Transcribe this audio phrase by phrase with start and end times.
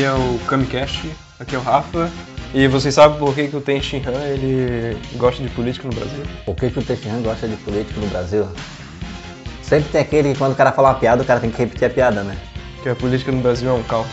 [0.00, 2.10] aqui é o Kamicast, aqui é o Rafa.
[2.54, 5.94] E vocês sabem por que, que o Ten Shin Han ele gosta de política no
[5.94, 6.22] Brasil?
[6.46, 8.48] Por que, que o Teixeira gosta de político no Brasil?
[9.62, 11.86] Sempre tem aquele que quando o cara fala uma piada, o cara tem que repetir
[11.86, 12.34] a piada, né?
[12.82, 14.06] Que a política no Brasil é um caos.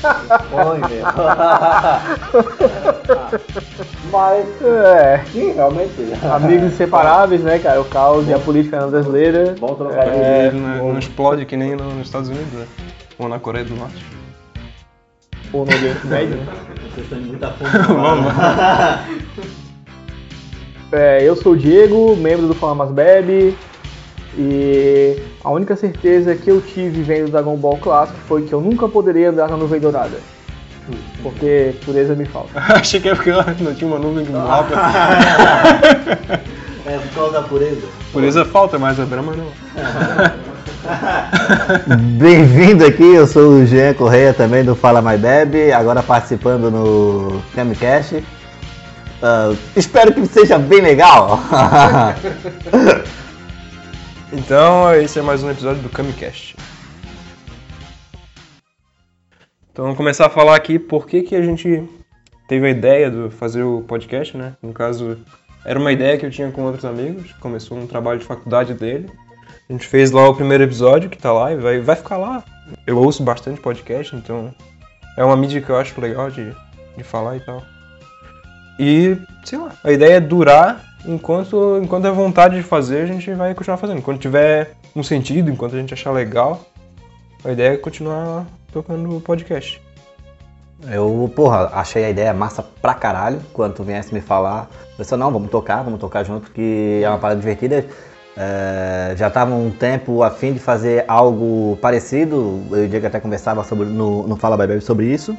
[4.12, 5.92] Mas, É, sim, realmente.
[6.32, 7.80] amigos inseparáveis, né, cara?
[7.80, 9.54] O caos e a política brasileira.
[9.58, 10.14] Bom trocadilho.
[10.14, 12.66] É, não, não explode que nem no- nos Estados Unidos, né?
[13.18, 14.02] Ou na Coreia do Norte.
[15.52, 16.46] Ou no Oriente Médio, né?
[16.94, 17.70] Vocês estão muita fome.
[17.86, 18.32] Vamos.
[20.92, 23.56] É, eu sou o Diego, membro do Fala Mais Bebe.
[24.36, 28.88] E a única certeza que eu tive vendo Dragon Ball clássico foi que eu nunca
[28.88, 30.18] poderia andar na nuvem dourada.
[31.22, 32.50] Porque pureza me falta.
[32.74, 33.30] Achei que era porque
[33.62, 34.74] não tinha uma nuvem no mapa.
[36.86, 37.86] É por causa da pureza.
[38.10, 39.46] Pureza falta, mas a Brahma não.
[42.18, 47.42] Bem-vindo aqui, eu sou o Jean Correia também do Fala Mais Bebe, agora participando no
[47.54, 48.24] Camcast.
[49.22, 51.38] Ah, espero que seja bem legal.
[54.32, 56.54] Então, esse é mais um episódio do Kamicast.
[59.72, 61.82] Então, vamos começar a falar aqui por que, que a gente
[62.46, 64.54] teve a ideia de fazer o podcast, né?
[64.62, 65.18] No caso,
[65.64, 69.10] era uma ideia que eu tinha com outros amigos, começou um trabalho de faculdade dele.
[69.70, 72.42] A gente fez lá o primeiro episódio, que tá lá, e vai, vai ficar lá.
[72.84, 74.52] Eu ouço bastante podcast, então
[75.16, 76.52] é uma mídia que eu acho legal de,
[76.96, 77.62] de falar e tal.
[78.80, 83.32] E, sei lá, a ideia é durar enquanto, enquanto é vontade de fazer, a gente
[83.32, 84.02] vai continuar fazendo.
[84.02, 86.62] Quando tiver um sentido, enquanto a gente achar legal,
[87.44, 89.80] a ideia é continuar tocando o podcast.
[90.90, 94.68] Eu, porra, achei a ideia massa pra caralho quando tu viesse me falar.
[94.90, 97.86] Eu pensei, não, vamos tocar, vamos tocar junto, que é uma parada divertida.
[98.36, 102.62] É, já tava um tempo a fim de fazer algo parecido.
[102.70, 105.36] Eu e o Diego até conversava sobre, no, no Fala Bye sobre isso.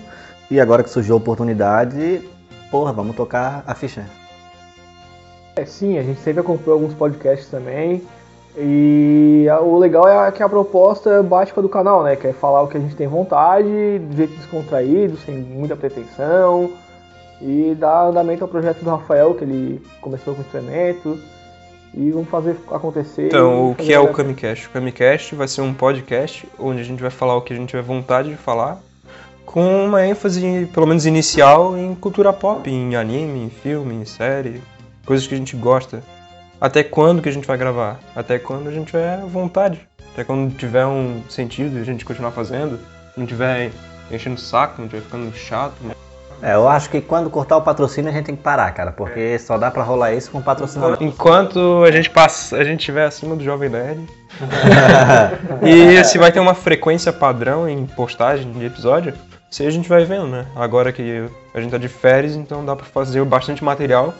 [0.49, 2.21] E agora que surgiu a oportunidade,
[2.69, 4.05] porra, vamos tocar a ficha.
[5.55, 8.01] É, sim, a gente sempre acompanhou alguns podcasts também.
[8.57, 12.15] E a- o legal é que a proposta básica do canal, né?
[12.17, 13.67] Que é falar o que a gente tem vontade,
[13.99, 16.69] de jeito descontraído, sem muita pretensão.
[17.41, 21.19] E dar andamento ao projeto do Rafael, que ele começou com instrumentos.
[21.93, 23.27] E vamos fazer acontecer.
[23.27, 24.67] Então, o que é o Camicast?
[24.67, 27.69] O Camicast vai ser um podcast onde a gente vai falar o que a gente
[27.69, 28.81] tiver vontade de falar,
[29.45, 34.61] com uma ênfase, pelo menos inicial, em cultura pop, em anime, em filme, em série,
[35.05, 36.01] coisas que a gente gosta.
[36.59, 37.99] Até quando que a gente vai gravar?
[38.15, 39.81] Até quando a gente tiver vontade.
[40.13, 42.79] Até quando tiver um sentido de a gente continuar fazendo,
[43.17, 43.71] não tiver
[44.09, 45.75] enchendo o saco, não tiver ficando chato.
[45.81, 45.93] né?
[46.41, 49.37] É, eu acho que quando cortar o patrocínio a gente tem que parar, cara, porque
[49.37, 50.97] só dá pra rolar isso com patrocinador.
[50.99, 54.07] Enquanto a gente passa, a gente estiver acima do Jovem Nerd.
[55.61, 59.13] e se vai ter uma frequência padrão em postagem de episódio,
[59.51, 60.45] se a gente vai vendo, né?
[60.55, 64.13] Agora que a gente tá de férias, então dá pra fazer bastante material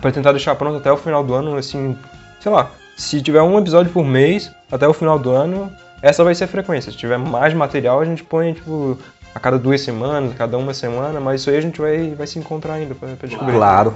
[0.00, 1.96] pra tentar deixar pronto até o final do ano, assim,
[2.40, 5.72] sei lá, se tiver um episódio por mês até o final do ano,
[6.02, 6.90] essa vai ser a frequência.
[6.90, 8.98] Se tiver mais material, a gente põe tipo
[9.34, 12.26] a cada duas semanas, a cada uma semana, mas isso aí a gente vai, vai
[12.26, 13.54] se encontrar ainda pra, pra descobrir.
[13.54, 13.94] Claro.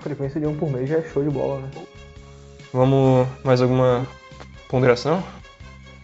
[0.00, 1.68] frequência de um por mês já é show de bola, né?
[2.72, 4.06] Vamos mais alguma
[4.68, 5.22] ponderação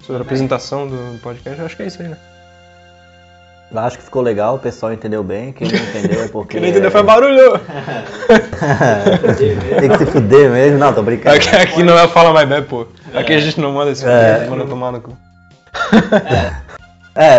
[0.00, 1.58] sobre a apresentação do podcast?
[1.60, 2.16] Eu acho que é isso aí, né?
[3.70, 6.52] Eu Acho que ficou legal, o pessoal entendeu bem, quem não entendeu é porque.
[6.58, 7.52] Quem não entendeu foi barulho!
[9.80, 11.36] Tem que se fuder mesmo, não, tô brincando.
[11.36, 12.86] Aqui, aqui não é Fala Mais Bem, pô.
[13.14, 14.44] Aqui a gente não manda esse É.
[14.46, 15.16] a manda tomar no cu.
[16.12, 16.54] É,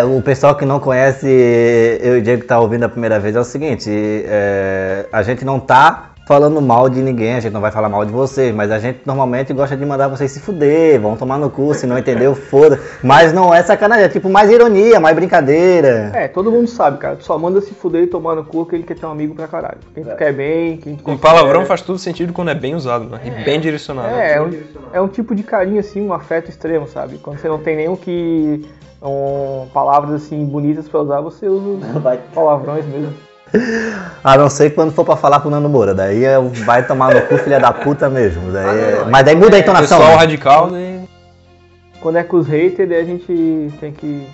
[0.06, 3.35] o pessoal que não conhece eu e o Diego que tá ouvindo a primeira vez
[3.35, 7.61] é o seguinte, é, a gente não tá falando mal de ninguém, a gente não
[7.61, 11.00] vai falar mal de vocês, mas a gente normalmente gosta de mandar vocês se fuder,
[11.00, 12.79] vão tomar no cu, se não entendeu, foda.
[13.03, 16.11] Mas não é sacanagem, é tipo mais ironia, mais brincadeira.
[16.13, 17.16] É, todo mundo sabe, cara.
[17.16, 19.35] Tu só manda se fuder e tomar no cu que ele quer ter um amigo
[19.35, 19.79] pra caralho.
[19.94, 23.05] Quem tu quer bem, quem tu Um palavrão faz todo sentido quando é bem usado,
[23.05, 23.19] né?
[23.23, 24.14] E bem direcionado.
[24.16, 24.52] É, é um,
[24.93, 27.17] é um tipo de carinho, assim, um afeto extremo, sabe?
[27.17, 28.66] Quando você não tem nenhum que.
[29.05, 31.78] Um, palavras assim bonitas pra usar, você usa
[32.34, 33.14] palavrões mesmo.
[34.23, 37.14] A não ser quando for pra falar pro Nando Moura, daí é, o- vai tomar
[37.14, 38.52] no cu, filha da puta mesmo.
[38.52, 39.97] Daí Ah, é- não, mas daí muda a entonação.
[40.00, 40.22] Pessoal né?
[40.22, 41.03] radical e.
[42.02, 44.28] Quando é com os haters, daí a gente tem que.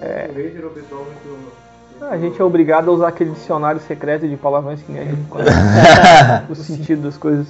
[0.00, 0.28] É,
[2.10, 5.22] a gente é obrigado a usar aquele dicionário secreto de palavrões que nem a gente
[5.30, 5.52] conhece.
[6.50, 7.46] o sentido das coisas.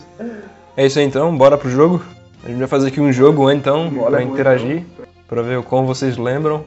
[0.76, 2.02] É isso aí então, bora pro jogo.
[2.44, 4.82] A gente vai fazer aqui um jogo então, Bora, pra interagir,
[5.26, 6.64] pra ver o quão vocês lembram,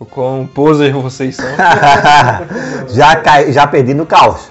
[0.00, 1.44] o quão poser vocês são.
[2.88, 4.50] já, cai, já perdi no caos.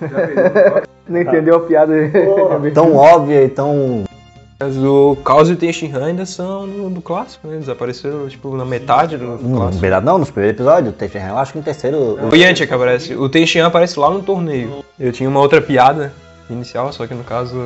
[1.08, 1.92] Não entendeu a piada?
[2.72, 4.04] Tão óbvia e tão.
[4.58, 7.56] Mas o Caos e o Tenshinhan ainda são do, do clássico, né?
[7.56, 9.80] Eles apareceram, tipo, na metade do, do Não, clássico.
[9.80, 12.18] verdade, não, nos primeiros episódios, o Tenshinhan, eu acho que no terceiro.
[12.30, 13.14] O Yantia que aparece.
[13.14, 14.84] O Tenshinhan aparece lá no torneio.
[14.98, 16.12] Eu tinha uma outra piada
[16.48, 17.56] inicial, só que no caso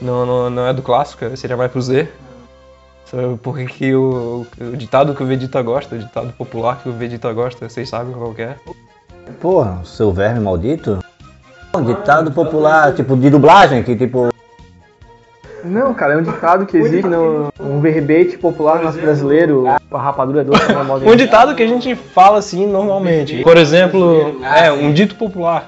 [0.00, 2.08] não, não, não é do clássico, seria mais pro Z.
[3.42, 7.32] Porque que o, o ditado que o Vegeta gosta, o ditado popular que o Vegeta
[7.32, 8.56] gosta, vocês sabem qual que é?
[9.40, 10.98] Porra, seu verme maldito.
[11.74, 14.28] Um ditado popular, tipo, de dublagem, que tipo.
[15.64, 20.44] Não, cara, é um ditado que existe no um verbete popular nosso brasileiro, a rapadura
[20.44, 23.42] doce é mal Um ditado que a gente fala assim normalmente.
[23.42, 25.66] Por exemplo, é um dito popular.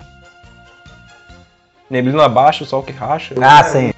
[1.89, 3.35] Neblina abaixo, sol que racha.
[3.41, 3.93] Ah, sim.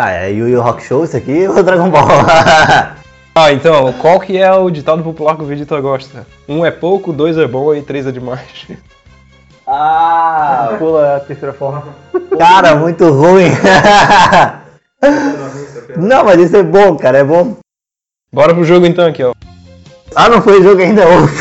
[0.00, 2.08] Tá, é Yu Yu Rock Show isso aqui ou Dragon Ball?
[3.32, 6.26] Ah, então, qual que é o ditado popular que o Vegeta gosta?
[6.48, 8.66] Um é pouco, dois é bom e três é demais.
[9.66, 11.84] Ah, pula a terceira forma.
[12.36, 13.46] cara, muito ruim.
[15.96, 17.56] não, mas isso é bom, cara, é bom.
[18.32, 19.32] Bora pro jogo então aqui, ó.
[20.16, 21.34] Ah, não foi jogo ainda, outro.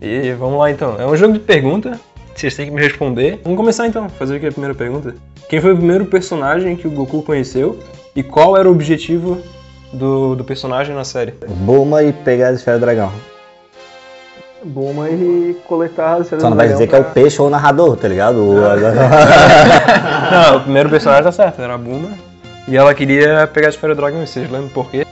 [0.00, 0.96] E vamos lá então.
[0.98, 2.00] É um jogo de pergunta.
[2.36, 3.40] Vocês têm que me responder.
[3.42, 4.08] Vamos começar então.
[4.10, 5.14] Fazer aqui a primeira pergunta.
[5.48, 7.78] Quem foi o primeiro personagem que o Goku conheceu?
[8.14, 9.38] E qual era o objetivo
[9.92, 11.32] do, do personagem na série?
[11.48, 13.10] Buma e pegar a esfera do dragão.
[14.64, 17.96] Buma e coletar as Só não vai dizer que é o peixe ou o narrador,
[17.96, 18.38] tá ligado?
[18.42, 18.56] O-
[20.50, 22.10] Não, o primeiro personagem tá certo, era a Buma.
[22.66, 24.22] E ela queria pegar a esfera do dragão.
[24.22, 25.06] E vocês lembram por quê?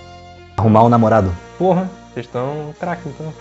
[0.57, 1.31] Arrumar um namorado.
[1.57, 3.33] Porra, vocês estão craque então.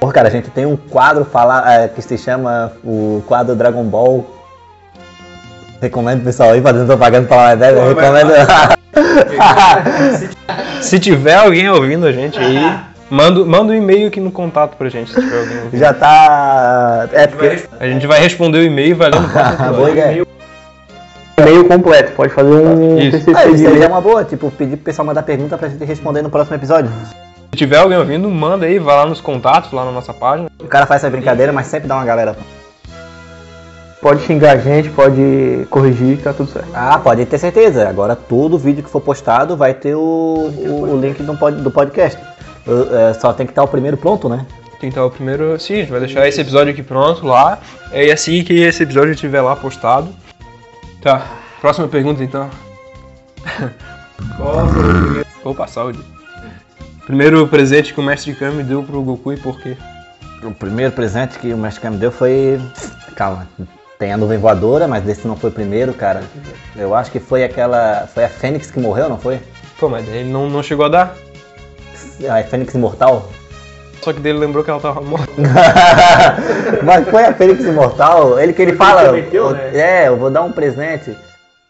[0.00, 3.84] Porra, cara, a gente tem um quadro fala, é, que se chama o quadro Dragon
[3.84, 4.24] Ball.
[5.80, 7.84] Recomendo o pessoal aí fazendo propaganda pra uma ideia.
[7.88, 8.32] Recomendo.
[10.80, 12.78] Se tiver alguém ouvindo a gente aí,
[13.10, 15.80] manda, manda um e-mail aqui no contato pra gente, se tiver alguém ouvindo.
[15.80, 17.08] Já tá.
[17.12, 17.62] É porque.
[17.78, 19.74] A gente vai responder o e-mail e vai próximo Ah, episódio.
[19.76, 20.26] boa ideia.
[21.44, 23.30] meio completo, pode fazer um Isso.
[23.34, 26.22] Ah, isso aí é uma boa, tipo, pedir pro pessoal mandar pergunta pra gente responder
[26.22, 26.90] no próximo episódio.
[27.56, 30.50] Se tiver alguém ouvindo, manda aí, vai lá nos contatos, lá na nossa página.
[30.60, 32.36] O cara faz essa brincadeira, mas sempre dá uma galera.
[34.02, 36.68] Pode xingar a gente, pode corrigir, tá tudo certo.
[36.74, 37.88] Ah, pode ter certeza.
[37.88, 41.70] Agora todo vídeo que for postado vai ter o, o, o link do, pod- do
[41.70, 42.20] podcast.
[42.66, 44.44] Eu, é, só tem que estar o primeiro pronto, né?
[44.72, 45.58] Tem que estar o primeiro.
[45.58, 47.58] Sim, a gente vai deixar esse episódio aqui pronto lá.
[47.90, 50.10] E assim que esse episódio estiver lá postado.
[51.00, 51.26] Tá,
[51.62, 52.50] próxima pergunta então.
[55.42, 56.15] Opa, saúde.
[57.06, 59.76] Primeiro presente que o mestre Kami deu pro Goku e por quê?
[60.42, 62.60] O primeiro presente que o Mestre Kami deu foi.
[63.14, 63.48] Calma,
[63.98, 66.22] tem a nuvem voadora, mas esse não foi o primeiro, cara.
[66.76, 68.06] Eu acho que foi aquela.
[68.12, 69.40] Foi a Fênix que morreu, não foi?
[69.78, 71.16] Pô, mas ele não, não chegou a dar.
[72.28, 73.30] A Fênix Imortal?
[74.02, 75.32] Só que dele lembrou que ela tava morta.
[76.84, 78.38] mas foi a Fênix Imortal?
[78.38, 79.04] Ele que ele fala.
[79.04, 79.70] prometeu, né?
[79.74, 81.16] É, eu vou dar um presente.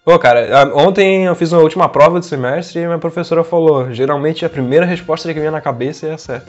[0.06, 4.44] Pô, cara, ontem eu fiz uma última prova do semestre e minha professora falou: geralmente
[4.44, 6.46] a primeira resposta que vem na cabeça é a certa.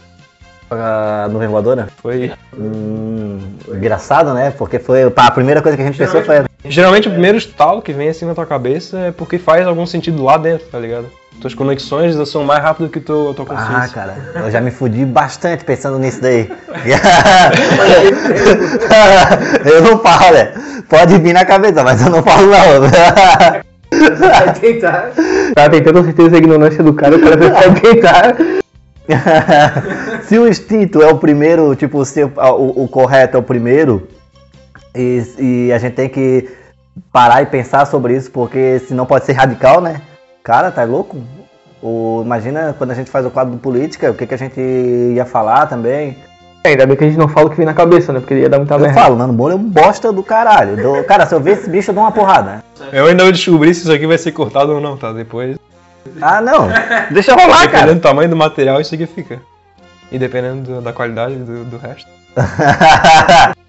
[0.70, 1.88] A nuvem voadora?
[2.00, 2.32] Foi.
[2.56, 3.40] Hum,
[3.70, 4.52] engraçado, né?
[4.52, 5.12] Porque foi.
[5.16, 6.46] A primeira coisa que a gente pensou foi.
[6.66, 10.24] Geralmente o primeiro estalo que vem assim na tua cabeça é porque faz algum sentido
[10.24, 11.08] lá dentro, tá ligado?
[11.40, 13.94] Tuas conexões são mais rápidas que tua, tua Ah, consciência.
[13.94, 16.50] cara, eu já me fudi bastante pensando nisso daí.
[19.66, 20.52] eu não falo, né?
[20.90, 22.82] Pode vir na cabeça, mas eu não falo não.
[24.18, 25.12] Vai tentar.
[25.56, 28.36] Tá tentando certeza a ignorância do cara, o cara vai tentar.
[30.24, 34.08] se o instinto é o primeiro, tipo, se o, o- o correto é o primeiro,
[34.96, 36.50] e, e a gente tem que
[37.14, 40.02] parar e pensar sobre isso, porque senão pode ser radical, né?
[40.48, 41.18] Cara, tá louco?
[41.84, 44.58] O, imagina quando a gente faz o quadro do política, o que, que a gente
[44.62, 46.16] ia falar também.
[46.64, 48.22] É, ainda bem que a gente não fala o que vem na cabeça, né?
[48.22, 48.98] Porque ia dar muita Eu merda.
[48.98, 50.78] falo, Nando Moura é um bosta do caralho.
[50.78, 52.64] Do- cara, se eu ver esse bicho, eu dou uma porrada.
[52.94, 55.12] Eu ainda vou descobrir se isso aqui vai ser cortado ou não, tá?
[55.12, 55.58] Depois.
[56.22, 56.70] Ah, não.
[57.12, 57.94] Deixa rolar, dependendo cara.
[57.96, 59.42] do tamanho do material, isso aqui fica.
[60.10, 62.10] E dependendo do- da qualidade do, do resto.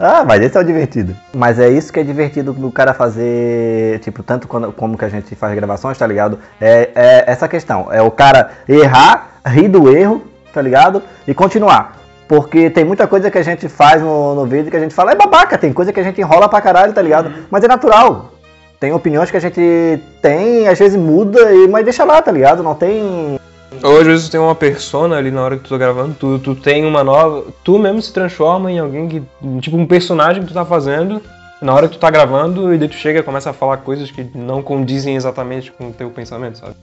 [0.00, 1.14] ah, mas esse é o divertido.
[1.34, 5.10] Mas é isso que é divertido do cara fazer, tipo, tanto quando, como que a
[5.10, 6.38] gente faz gravações, tá ligado?
[6.58, 7.92] É, é essa questão.
[7.92, 10.22] É o cara errar, rir do erro,
[10.54, 11.02] tá ligado?
[11.28, 11.96] E continuar.
[12.26, 15.12] Porque tem muita coisa que a gente faz no, no vídeo que a gente fala,
[15.12, 17.30] é babaca, tem coisa que a gente enrola pra caralho, tá ligado?
[17.50, 18.32] Mas é natural.
[18.78, 22.62] Tem opiniões que a gente tem, às vezes muda, e, mas deixa lá, tá ligado?
[22.62, 23.38] Não tem
[23.82, 26.38] Ou às vezes tu tem uma persona ali na hora que tu tá gravando, tu,
[26.38, 27.44] tu tem uma nova.
[27.64, 29.22] Tu mesmo se transforma em alguém que.
[29.60, 31.20] Tipo um personagem que tu tá fazendo
[31.60, 34.10] na hora que tu tá gravando e daí tu chega e começa a falar coisas
[34.10, 36.74] que não condizem exatamente com o teu pensamento, sabe?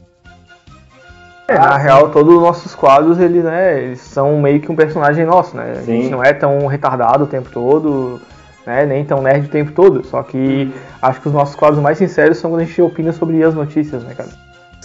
[1.47, 5.25] É, na real, todos os nossos quadros, eles, né, eles são meio que um personagem
[5.25, 5.77] nosso, né?
[5.77, 6.09] A gente Sim.
[6.09, 8.21] não é tão retardado o tempo todo.
[8.65, 8.85] né?
[8.85, 10.05] Nem tão nerd o tempo todo.
[10.05, 13.41] Só que acho que os nossos quadros mais sinceros são quando a gente opina sobre
[13.41, 14.29] as notícias, né, cara?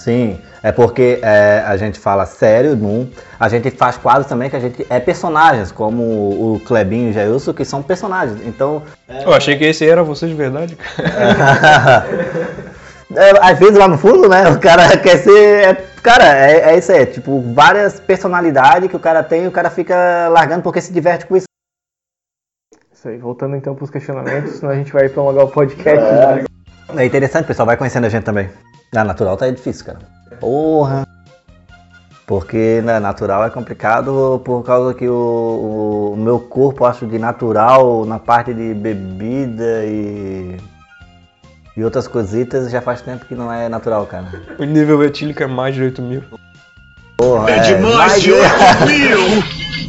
[0.02, 3.08] Sim, é porque é, a gente fala sério num.
[3.38, 7.12] A gente faz quadros também que a gente é personagens, como o Clebinho e o
[7.12, 8.44] Jailson, que são personagens.
[8.44, 8.82] Então.
[9.08, 12.06] Eu achei que esse era você de verdade, cara.
[13.14, 14.48] É, às vezes lá no fundo, né?
[14.48, 15.68] O cara quer ser.
[15.68, 17.04] é- cara, é, é isso aí.
[17.04, 21.26] Tipo, várias personalidades que o cara tem e o cara fica largando porque se diverte
[21.26, 21.44] com isso.
[22.90, 26.02] Isso aí, voltando então pros questionamentos, senão a gente vai prolongar o podcast.
[26.02, 26.44] né?
[26.96, 28.48] É interessante, o pessoal vai conhecendo a gente também.
[28.92, 30.00] Na natural tá difícil, cara.
[30.38, 31.06] Porra.
[32.26, 38.04] Porque na natural é complicado por causa que o, o meu corpo, acho, de natural,
[38.04, 40.56] na parte de bebida e.
[41.74, 44.26] E outras cositas já faz tempo que não é natural, cara.
[44.58, 46.22] O nível etílico é mais de 8 mil.
[47.16, 48.30] Porra, é demais de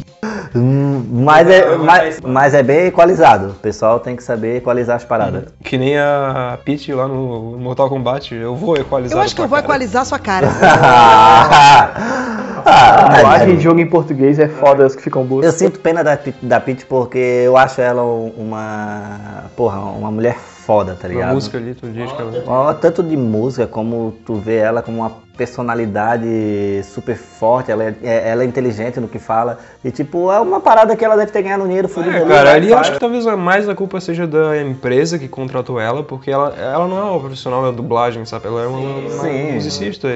[0.55, 3.50] mas, é, mas, mas é bem equalizado.
[3.50, 5.45] O pessoal tem que saber equalizar as paradas.
[5.63, 8.33] Que nem a Peach lá no Mortal Kombat.
[8.36, 9.17] Eu vou equalizar.
[9.17, 10.48] Eu acho que eu vou equalizar sua cara.
[12.65, 15.46] Ah, A dublagem de jogo em português é foda as que ficam boas.
[15.46, 19.46] Eu sinto pena da, da Peach porque eu acho ela um- uma.
[19.55, 21.34] Porra, uma mulher foda, tá A ligado?
[21.34, 22.32] música ali, tu diz que ela...
[22.48, 27.96] Ó, Tanto de música como tu vê ela como uma personalidade super forte, ela é,
[28.01, 29.58] é- ela é inteligente no que fala.
[29.84, 32.70] E tipo, é uma parada que ela deve ter ganhado dinheiro fudido É, cara, ali
[32.70, 36.32] eu acho que talvez a- mais a culpa seja da empresa que contratou ela, porque
[36.32, 38.48] ela, ela não é uma profissional da dublagem, sabe?
[38.48, 39.53] Ela é uma, uma Sim.
[39.53, 40.08] musicista.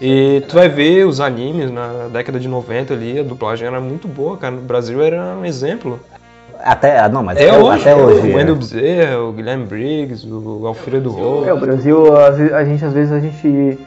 [0.00, 4.08] E tu vai ver os animes na década de 90 ali, a dublagem era muito
[4.08, 4.54] boa, cara.
[4.54, 6.00] No Brasil era um exemplo.
[6.60, 8.26] Até, ah, não, mas Até, hoje, até hoje.
[8.26, 8.36] o é.
[8.36, 11.46] Wendell Bezerra, o Guilherme Briggs, o Alfredo Rolo.
[11.46, 13.78] É, o Brasil, às vezes, a gente, às vezes, a gente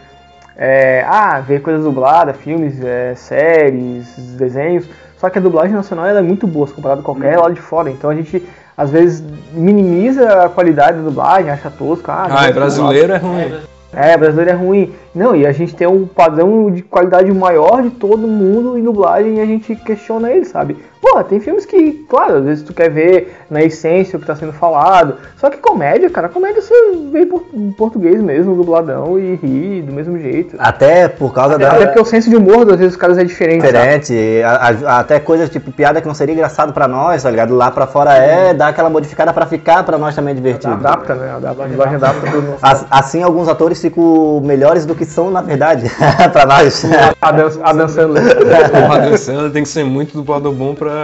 [0.58, 4.86] é, ah, vê coisas dubladas, filmes, é, séries, desenhos,
[5.18, 7.62] só que a dublagem nacional ela é muito boa, se comparado com qualquer lá de
[7.62, 8.44] fora, então a gente,
[8.76, 9.24] às vezes,
[9.54, 13.54] minimiza a qualidade da dublagem, acha tosco, ah, Ah, dublagem é brasileiro é ruim.
[13.94, 14.94] É, brasileiro é ruim.
[15.16, 19.38] Não, e a gente tem um padrão de qualidade maior de todo mundo em dublagem
[19.38, 20.78] e a gente questiona ele, sabe?
[21.10, 24.36] Pô, tem filmes que, claro, às vezes tu quer ver na essência o que tá
[24.36, 25.16] sendo falado.
[25.38, 26.74] Só que comédia, cara, comédia você
[27.12, 30.56] vê por- em português mesmo, dubladão, e ri do mesmo jeito.
[30.60, 31.72] Até por causa da.
[31.72, 33.62] Até porque o senso de humor, às vezes, dos caras é diferente.
[33.62, 37.56] diferente, a- a- até coisas tipo piada que não seria engraçado pra nós, tá ligado?
[37.56, 40.74] Lá pra fora é, dá aquela modificada pra ficar pra nós também divertido.
[40.74, 41.32] Adapta, né?
[41.32, 42.60] Adapta, a dublagem adapta pro nosso.
[42.62, 45.90] As- Assim, alguns atores ficam melhores do que são na verdade,
[46.34, 46.84] pra nós.
[47.22, 48.24] Adam, Adam Sandler.
[48.24, 50.97] O Adam Sandler tem que ser muito dublador bom pra.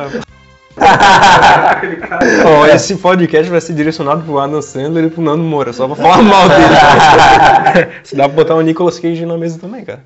[2.45, 5.95] Ó, esse podcast vai ser direcionado pro Adam Sandler e pro Nando Moura, só pra
[5.95, 7.91] falar mal dele.
[8.03, 10.03] Se dá pra botar o Nicolas Cage na mesa também, cara.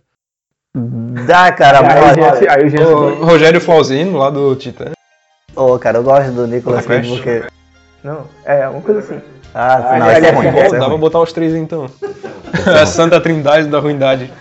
[1.26, 4.92] Dá, cara, Aí, mas- gente- aí o gente- O Rogério Flauzino, lá do Titã.
[5.56, 6.98] Ô, cara, eu gosto do Nicolas Crash.
[7.08, 7.44] Cage porque.
[8.04, 9.20] Não, é uma coisa assim.
[9.56, 10.48] Ah, não, Ah, esse é é ruim.
[10.48, 11.90] é dá pra botar os três então.
[12.82, 14.32] A Santa Trindade da Ruindade.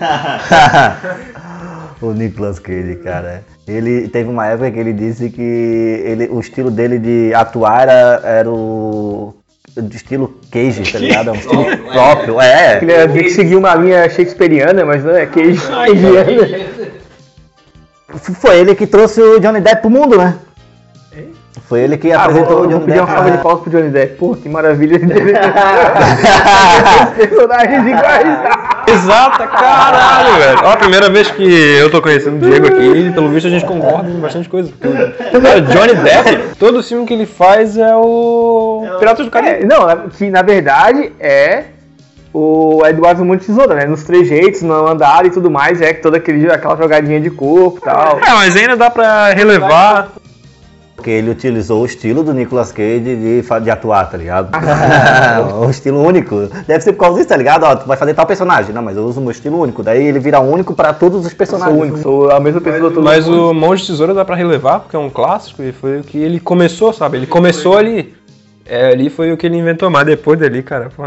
[2.03, 3.43] o Nicolas Cage, cara.
[3.67, 5.41] Ele teve uma época que ele disse que
[6.05, 9.35] ele, o estilo dele de atuar era, era o.
[9.77, 11.31] de estilo Cage, tá ligado?
[11.31, 12.41] É um estilo próprio.
[12.41, 12.79] É.
[12.81, 15.63] Ele ia dizer que seguia uma linha shakespeariana, mas não é queijo.
[18.41, 20.35] Foi ele que trouxe o Johnny Depp pro mundo, né?
[21.69, 23.17] Foi ele que Ah, apresentou vou, o vou Johnny pedir uma Depp.
[23.19, 24.15] salva de palmas pro Johnny Depp.
[24.17, 25.01] Pô, que maravilha
[27.17, 28.27] personagens iguais.
[28.89, 30.59] Exata, caralho, velho.
[30.65, 33.65] Ó, a primeira vez que eu tô conhecendo o Diego aqui, pelo visto a gente
[33.65, 34.73] concorda em bastante coisa.
[34.81, 39.65] Cara, Johnny Depp, todo filme que ele faz é o Piratas do Caribe.
[39.65, 41.65] É, não, que na verdade é
[42.33, 43.87] o Eduardo Monte Tesoura, né?
[43.87, 47.79] Nos trejeitos, no andar e tudo mais, é que toda aquele, aquela jogadinha de corpo
[47.79, 48.19] e tal.
[48.19, 50.13] É, mas ainda dá pra relevar.
[51.07, 54.49] Porque ele utilizou o estilo do Nicolas Cage de, de atuar, tá ligado?
[55.65, 56.49] o estilo único.
[56.67, 57.63] Deve ser por causa disso, tá ligado?
[57.63, 58.75] Ó, tu vai fazer tal personagem.
[58.75, 59.85] Não, mas eu uso o meu estilo único.
[59.85, 61.81] Daí ele vira único pra todos os Sou personagens.
[61.81, 64.97] único, sou a mesma pessoa todo Mas o Mão de Tesoura dá pra relevar, porque
[64.97, 67.19] é um clássico e foi o que ele começou, sabe?
[67.19, 68.13] Ele começou ali.
[68.65, 71.05] É, ali foi o que ele inventou, mas depois dali, cara, pô.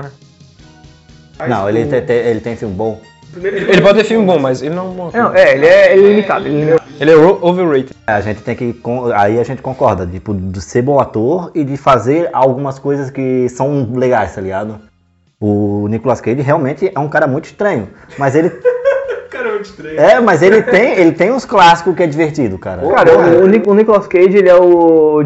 [1.46, 3.02] Não, ele tem, tem- ele tem filme bom.
[3.38, 4.94] Ele pode ter filme bom, mas ele não.
[4.94, 6.48] Não, é, ele é, ele é limitado.
[6.48, 7.92] Ele é- Ele é overrated.
[8.08, 8.76] A gente tem que.
[9.16, 13.48] Aí a gente concorda, tipo, de ser bom ator e de fazer algumas coisas que
[13.50, 14.76] são legais, tá ligado?
[15.40, 17.88] O Nicolas Cage realmente é um cara muito estranho.
[18.18, 18.50] Mas ele.
[19.30, 20.00] Cara, é muito estranho.
[20.00, 22.82] É, mas ele tem, ele tem uns clássicos que é divertido, cara.
[22.90, 25.22] Cara, o, o Nic- o Nicolas Cage, ele é o,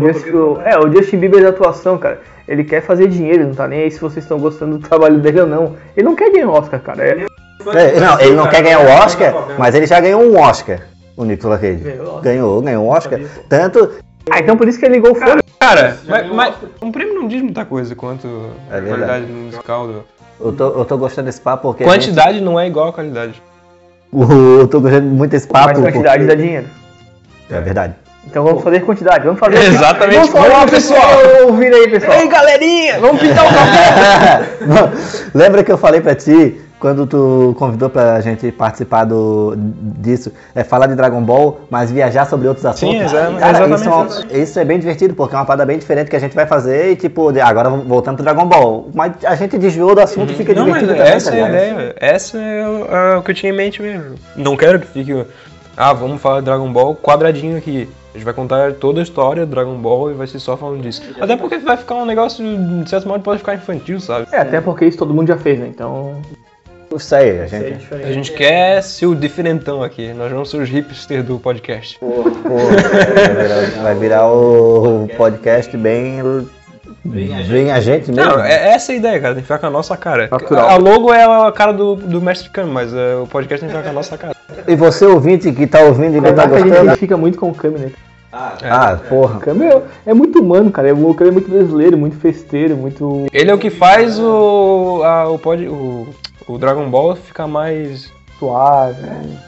[0.66, 2.20] é, o Justin Bieber da atuação, cara.
[2.48, 5.18] Ele quer fazer dinheiro, ele não tá nem aí se vocês estão gostando do trabalho
[5.20, 5.76] dele ou não.
[5.98, 7.02] Ele não quer ganhar Oscar, cara.
[7.04, 7.26] É,
[7.74, 10.80] É, não, ele não quer ganhar o Oscar, mas ele já ganhou um Oscar.
[11.16, 11.76] O Nicolas Cage.
[11.76, 12.22] Ganhou.
[12.22, 13.20] Ganhou, ganhou um Oscar.
[13.48, 13.92] Tanto
[14.32, 15.42] Ah, então por isso que ele ligou o fone.
[15.60, 18.28] Cara, mas, mas um prêmio não diz muita coisa quanto
[18.72, 19.88] É a qualidade musical.
[19.88, 20.04] Do...
[20.42, 21.84] Eu tô, eu tô gostando desse papo porque.
[21.84, 23.34] Quantidade não é igual a qualidade.
[23.34, 23.44] gente-
[24.60, 25.66] eu tô gostando muito desse papo.
[25.68, 26.66] Mais quantidade porque- dá dinheiro.
[27.50, 27.94] É verdade.
[28.26, 29.58] Então vamos fazer quantidade, vamos fazer.
[29.72, 30.16] Exatamente.
[30.16, 31.02] Vamos falar, Vamos, pessoal.
[31.18, 31.48] pessoal.
[31.48, 32.14] Ouvir aí, pessoal.
[32.20, 34.42] Ei, galerinha, vamos pintar o café!
[34.66, 34.92] Não,
[35.34, 40.66] Lembra que eu falei pra ti, quando tu convidou pra gente participar do, disso, é
[40.66, 43.04] falar de Dragon Ball, mas viajar sobre outros assuntos?
[43.06, 46.10] exa- Cara, exatamente isso, é isso é bem divertido, porque é uma parada bem diferente
[46.10, 48.90] que a gente vai fazer e, tipo, agora voltando pro Dragon Ball.
[48.94, 51.44] Mas a gente desviou do assunto e fica Não, mas divertido também, essa tá é
[51.44, 51.96] a ideia.
[52.02, 54.16] Essa é o, é o que eu tinha em mente mesmo.
[54.36, 55.26] Não quero que fique.
[55.78, 57.88] Ah, vamos falar de Dragon Ball quadradinho aqui.
[58.14, 60.82] A gente vai contar toda a história do Dragon Ball e vai ser só falando
[60.82, 61.02] disso.
[61.20, 62.44] Até porque vai ficar um negócio,
[62.84, 64.28] de certo modo, pode ficar infantil, sabe?
[64.34, 65.68] É, até porque isso todo mundo já fez, né?
[65.68, 66.18] Então.
[66.96, 67.88] Isso aí, a gente.
[67.94, 70.14] A gente quer ser o diferentão aqui.
[70.14, 71.98] Nós vamos ser os hipsters do podcast.
[72.00, 76.22] Pô, vai, virar, vai virar o podcast bem.
[77.06, 78.32] Bem a gente mesmo.
[78.32, 79.34] Não, é essa é a ideia, cara.
[79.34, 80.30] Tem que ficar com a nossa cara.
[80.32, 80.70] Natural.
[80.70, 83.76] A logo é a cara do, do Mestre Kami, mas é, o podcast tem que
[83.76, 84.36] ficar com a nossa cara.
[84.68, 86.86] E você, ouvinte, que tá ouvindo e não tá que a gente gostando.
[86.86, 87.92] identifica muito com o Kami, né?
[88.32, 89.38] Ah, porra.
[89.38, 90.94] O Kami é, é muito humano, cara.
[90.96, 93.26] O Kami é muito brasileiro, muito festeiro, muito.
[93.34, 96.08] Ele é o que faz o, a- o, pod, o,
[96.48, 99.40] o Dragon Ball ficar mais suave, né?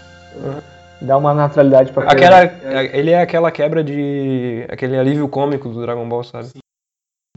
[1.02, 2.44] Dá uma naturalidade pra Aquela,
[2.94, 4.66] ele é aquela quebra de.
[4.70, 6.50] aquele alívio cômico do Dragon Ball, sabe?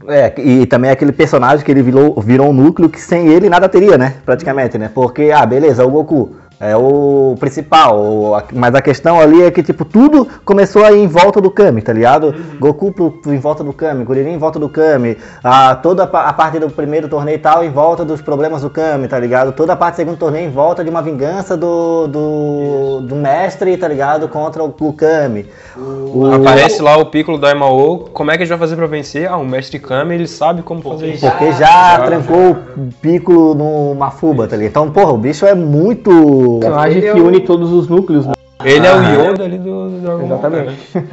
[0.07, 3.49] É, e também é aquele personagem que ele virou, virou um núcleo que sem ele
[3.49, 4.15] nada teria, né?
[4.25, 4.89] Praticamente, né?
[4.93, 9.49] Porque, ah, beleza, o Goku é o principal, o- a- mas a questão ali é
[9.51, 12.35] que, tipo, tudo começou aí em volta do Kami, tá ligado?
[12.59, 16.29] Goku pro- pro- em volta do Kami, Kuririn em volta do Kami, a, toda a,
[16.29, 19.51] a parte do primeiro torneio e tal em volta dos problemas do Kami, tá ligado?
[19.53, 23.77] Toda a parte do segundo torneio em volta de uma vingança do, do, do mestre,
[23.77, 24.27] tá ligado?
[24.27, 25.45] Contra o, o Kami.
[25.77, 28.09] O- Aparece lá o Piccolo da Emao.
[28.11, 29.29] Como é que a gente vai fazer pra vencer?
[29.29, 31.25] Ah, o Mestre Kami, ele sabe como fazer isso.
[31.29, 34.69] Porque já trancou o Piccolo no Mafuba, tá ligado?
[34.71, 36.48] Então, porra, o bicho é muito.
[36.59, 38.33] Personagem que une todos os núcleos, né?
[38.65, 40.25] Ele é o Yoda ali do, do Dragon.
[40.25, 40.97] Exatamente.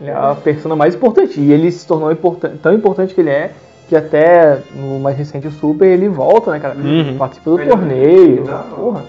[0.00, 1.38] Ele é a persona mais importante.
[1.40, 3.50] E ele se tornou importan- tão importante que ele é
[3.86, 6.74] que até no mais recente Super ele volta, né, cara?
[6.74, 7.18] Uhum.
[7.18, 8.44] Participa do torneio.
[8.74, 9.02] Porra.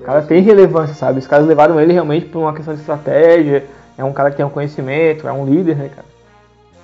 [0.00, 1.18] O cara tem relevância, sabe?
[1.18, 3.64] Os caras levaram ele realmente por uma questão de estratégia.
[3.98, 6.06] É um cara que tem um conhecimento, é um líder, né, cara?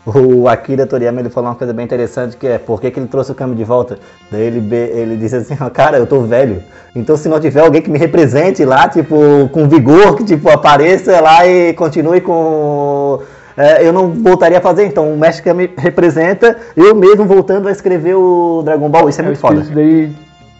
[0.06, 3.06] O Akira Toriyama ele falou uma coisa bem interessante que é por que, que ele
[3.06, 3.98] trouxe o Kami de volta?
[4.30, 6.62] Daí ele, ele disse assim, cara, eu tô velho.
[6.96, 9.14] Então se não tiver alguém que me represente lá, tipo,
[9.52, 13.20] com vigor, que tipo, apareça lá e continue com.
[13.56, 17.70] é, eu não voltaria a fazer, então o mestre Kami representa, eu mesmo voltando a
[17.70, 19.60] escrever o Dragon Ball, isso é, É muito foda.
[19.60, 20.16] dele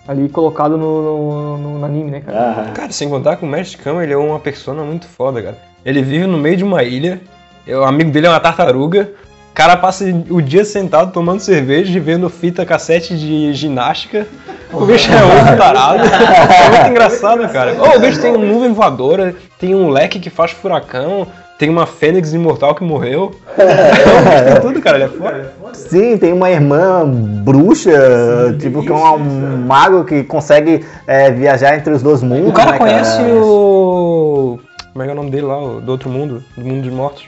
[0.07, 2.73] ali colocado no, no, no- no anime, né, cara?
[2.75, 5.59] Cara, sem contar que o Mestre Kami, ele é uma persona muito foda, cara.
[5.85, 7.21] Ele vive no meio de uma ilha,
[7.67, 9.09] é, o amigo dele é uma tartaruga,
[9.51, 14.27] o cara passa o dia sentado tomando cerveja e vendo fita cassete de ginástica.
[14.73, 16.05] O bicho é outro tarado.
[16.11, 17.75] É muito engraçado, cara.
[17.75, 21.27] Ô, o bicho tem uma nuvem voadora, tem um leque que faz furacão,
[21.59, 23.25] tem uma fênix imortal que morreu.
[23.25, 25.53] O bicho tem tudo, cara, ele é foda.
[25.75, 31.77] Sim, tem uma irmã bruxa, tipo, que é um, um mago que consegue é, viajar
[31.77, 32.49] entre os dois mundos.
[32.49, 34.59] O cara né, conhece o.
[34.93, 35.57] Como é que é o nome dele lá?
[35.81, 36.43] Do outro mundo?
[36.57, 37.25] Do mundo dos mortos.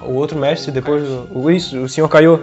[0.00, 1.02] O outro mestre, depois.
[1.32, 2.40] O, isso, o senhor caiu.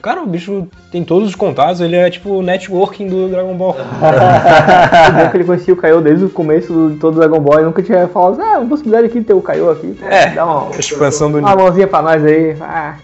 [0.00, 3.76] Cara, o bicho tem todos os contatos, ele é tipo o networking do Dragon Ball.
[5.14, 7.64] Bom que ele conhecia o Kaiô desde o começo de todo o Dragon Ball e
[7.64, 9.94] nunca tinha falado, ah, uma possibilidade aqui de ter o Kaiô aqui.
[9.94, 10.30] pô, É.
[10.30, 12.56] Dá uma, expansão do uma mãozinha pra nós aí.
[12.60, 12.96] Ah,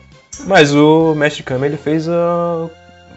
[0.46, 2.68] Mas o Mestre Kami, ele fez a.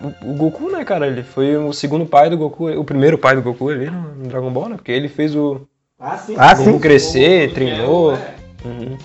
[0.03, 1.05] O o Goku, né, cara?
[1.05, 4.49] Ele foi o segundo pai do Goku, o primeiro pai do Goku ali no Dragon
[4.51, 4.75] Ball, né?
[4.75, 5.62] Porque ele fez o
[5.99, 6.17] Ah,
[6.55, 6.79] Goku sim.
[6.79, 8.17] crescer, treinou.
[8.65, 8.97] Uhum.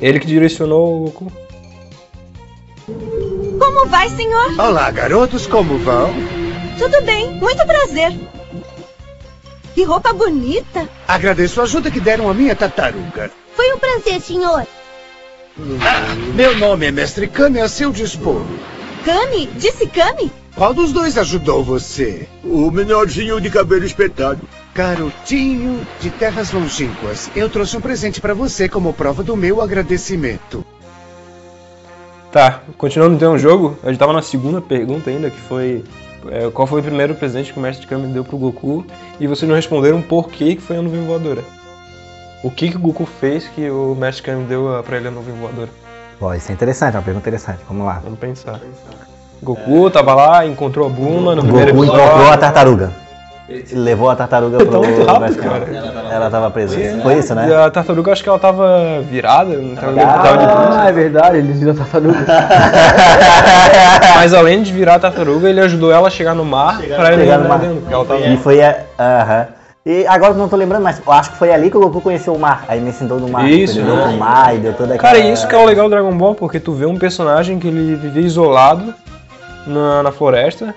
[0.00, 1.32] Ele que direcionou o Goku.
[3.58, 4.58] Como vai, senhor?
[4.58, 6.12] Olá, garotos, como vão?
[6.78, 8.12] Tudo bem, muito prazer.
[9.74, 10.88] Que roupa bonita.
[11.08, 13.30] Agradeço a ajuda que deram à minha tartaruga.
[13.54, 14.66] Foi um prazer, senhor.
[15.80, 18.42] Ah, meu nome é Mestre Kami a seu dispor.
[19.04, 19.46] Kami?
[19.54, 20.30] Disse Kami?
[20.54, 22.28] Qual dos dois ajudou você?
[22.44, 24.40] O menorzinho de cabelo espetado.
[24.76, 30.62] Garotinho de terras longínquas, eu trouxe um presente pra você como prova do meu agradecimento.
[32.30, 35.82] Tá, continuando então o jogo, a gente tava na segunda pergunta ainda, que foi
[36.30, 38.84] é, qual foi o primeiro presente que o Mestre Kami deu pro Goku,
[39.18, 41.42] e vocês não responderam por que, que foi a nuvem voadora.
[42.44, 45.34] O que, que o Goku fez que o Mestre Kami deu pra ele a nuvem
[45.36, 45.70] voadora?
[46.20, 47.60] Pô, isso é interessante, é uma pergunta interessante.
[47.66, 48.00] Vamos lá.
[48.04, 48.60] Vamos pensar.
[49.42, 52.04] Goku tava lá, encontrou a Buma no primeiro Goku episódio.
[52.04, 53.05] encontrou a tartaruga.
[53.72, 55.66] Levou a tartaruga pro Tá muito rápido, cara.
[56.10, 56.76] Ela tava presa.
[57.02, 57.56] Foi isso, E né?
[57.64, 60.44] a tartaruga, acho que ela tava virada, não tava tava de.
[60.44, 62.18] Ah, é verdade, eles viram tartaruga.
[64.16, 67.22] Mas além de virar a tartaruga, ele ajudou ela a chegar no mar pra ele
[67.22, 67.58] Chegar no mar.
[67.58, 68.20] dentro, porque ela tava...
[68.20, 68.78] E foi a.
[68.98, 69.46] Aham.
[69.84, 72.00] E agora eu não tô lembrando, mas eu acho que foi ali que o Goku
[72.00, 72.64] conheceu o mar.
[72.66, 73.48] Aí me ensinou no mar.
[73.48, 74.16] Isso, Ele deu né?
[74.16, 75.12] mar e deu toda aquela.
[75.12, 77.60] Cara, e isso que é o legal do Dragon Ball, porque tu vê um personagem
[77.60, 78.92] que ele vivia isolado
[79.64, 80.74] na, na floresta.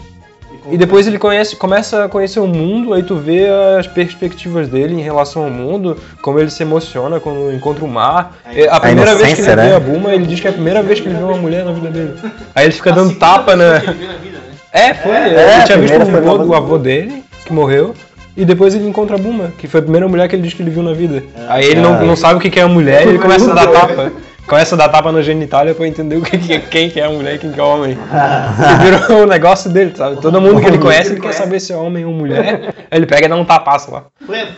[0.72, 4.94] E depois ele conhece, começa a conhecer o mundo, aí tu vê as perspectivas dele
[4.94, 8.38] em relação ao mundo, como ele se emociona quando encontra o mar.
[8.54, 9.76] É, A primeira vez que ele inocência, vê né?
[9.76, 11.72] a Buma, ele diz que é a primeira vez que ele vê uma mulher na
[11.72, 12.14] vida dele.
[12.54, 13.82] Aí ele fica dando tapa na.
[14.72, 15.16] É, foi.
[15.16, 17.96] ele tinha visto o avô, do avô dele, que morreu.
[18.38, 20.62] E depois ele encontra a Buma, que foi a primeira mulher que ele diz que
[20.62, 21.24] ele viu na vida.
[21.48, 23.54] Aí ele não, não sabe o que que é a mulher e ele começa a
[23.54, 24.12] dar tapa.
[24.50, 27.06] Começa a dar tapa na genitália pra entender o que que é, quem que é
[27.06, 27.96] a mulher e quem que é o homem.
[27.96, 30.20] E virou o negócio dele, sabe?
[30.20, 32.74] Todo mundo que ele conhece, ele quer saber se é homem ou mulher.
[32.90, 34.04] Aí ele pega e dá um tapaço lá.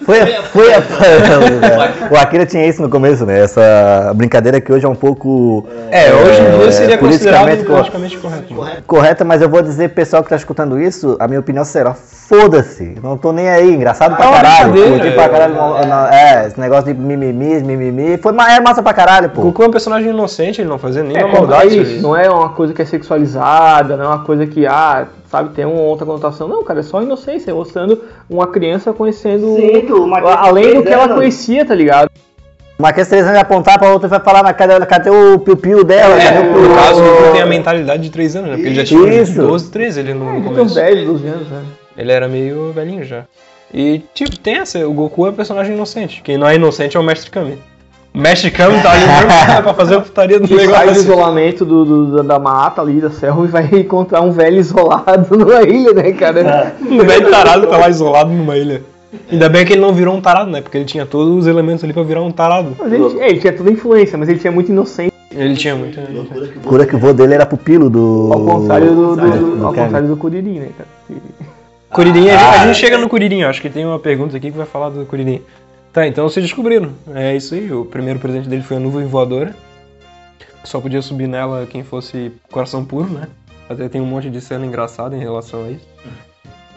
[0.06, 0.82] Foi, foi a...
[2.10, 3.42] O Akira tinha isso no começo, né?
[3.42, 5.68] Essa brincadeira que hoje é um pouco.
[5.92, 7.66] É, hoje em dia seria considerado politicamente
[8.18, 8.84] co- politicamente correto.
[8.88, 11.94] correta, mas eu vou dizer pro pessoal que tá escutando isso, a minha opinião será,
[11.94, 16.48] foda-se, não tô nem aí, engraçado pra É caralho, curti pra caralho, não- não- é,
[16.48, 19.42] esse negócio de mimimi, mimimi, foi, é massa pra caralho, pô.
[19.42, 21.82] É personagem inocente, ele não fazia nem É, uma como é maldade.
[21.82, 25.50] isso, não é uma coisa que é sexualizada, não é uma coisa que, ah, sabe,
[25.56, 26.48] tem uma outra conotação.
[26.48, 29.48] Não, cara, é só inocência, é mostrando uma criança conhecendo.
[29.96, 31.16] Uma além do que ela anos.
[31.18, 32.10] conhecia, tá ligado?
[32.80, 35.38] Uma criança de três anos apontar pra outra e vai falar, mas cadê, cadê o
[35.40, 36.16] piu-piu dela?
[36.16, 38.56] É, cadê o no caso, o Goku tem a mentalidade de 3 anos, né?
[38.56, 39.42] Porque ele já tinha Isso.
[39.42, 40.76] 12, 13 ele no Tem uns começo.
[40.76, 41.62] 10, 12 anos, né?
[41.98, 43.24] Ele era meio velhinho já.
[43.74, 46.22] E, tipo, tem essa, o Goku é um personagem inocente.
[46.24, 47.58] Quem não é inocente é o Mestre Kami.
[48.14, 51.02] O Kami tá ali mesmo pra fazer a putaria do Que sai do negócio.
[51.02, 55.62] isolamento do, do- da- mata ali, da selva, e vai encontrar um velho isolado numa
[55.64, 56.76] ilha, né, cara?
[56.82, 58.82] O velho tarado tá lá isolado numa ilha.
[59.32, 60.62] Ainda bem que ele não virou um tarado, né?
[60.62, 62.76] Porque ele tinha todos os elementos ali pra virar um tarado.
[62.80, 65.98] Mas ele, é, ele tinha toda influência, mas ele tinha muita inocência, Ele tinha muito.
[66.66, 68.30] Cura que o vô dele era pupilo do...
[68.34, 70.90] ao contrário do, do, do- do ao contrário do Kuririn, né, cara?
[71.08, 71.22] Que-
[71.94, 74.58] Kuririn, a, gente, a gente chega no Kuririn, acho que tem uma pergunta aqui que
[74.58, 75.42] vai falar do Kuririn.
[75.94, 76.94] Tá, então vocês descobriram.
[77.14, 79.56] É isso aí, o primeiro presente dele foi a nuvem voadora.
[80.64, 83.28] Só podia subir nela quem fosse coração puro, né?
[83.70, 85.88] Até tem um monte de cena engraçada em relação a isso.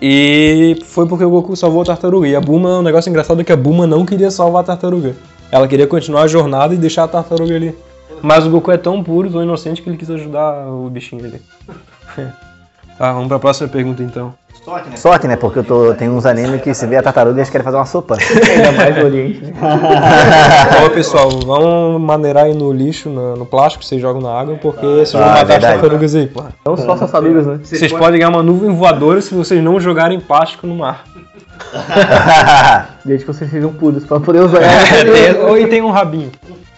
[0.01, 2.27] E foi porque o Goku salvou a tartaruga.
[2.27, 5.15] E a Buma, um negócio engraçado é que a Buma não queria salvar a tartaruga.
[5.51, 7.77] Ela queria continuar a jornada e deixar a tartaruga ali.
[8.23, 11.43] Mas o Goku é tão puro, tão inocente que ele quis ajudar o bichinho ali.
[12.99, 14.35] tá, vamos pra próxima pergunta então.
[14.97, 15.37] Sorte, né?
[15.37, 17.85] Porque eu tô, tem uns animes que se vê a tartaruga eles querem fazer uma
[17.85, 18.17] sopa.
[18.17, 19.53] Ainda mais no Oriente, né?
[20.85, 24.87] Ó, pessoal, vão maneirar aí no lixo, no, no plástico, vocês jogam na água, porque
[24.87, 25.75] vocês vão Ah, matar verdade.
[25.75, 26.49] as tartarugas aí, porra.
[26.65, 27.61] Não só tartarugas, né?
[27.63, 31.05] Vocês podem ganhar uma nuvem voadora se vocês não jogarem plástico no mar.
[33.05, 34.63] Desde que vocês sejam puros pra poder usar.
[34.63, 36.31] É, ou e tem um rabinho.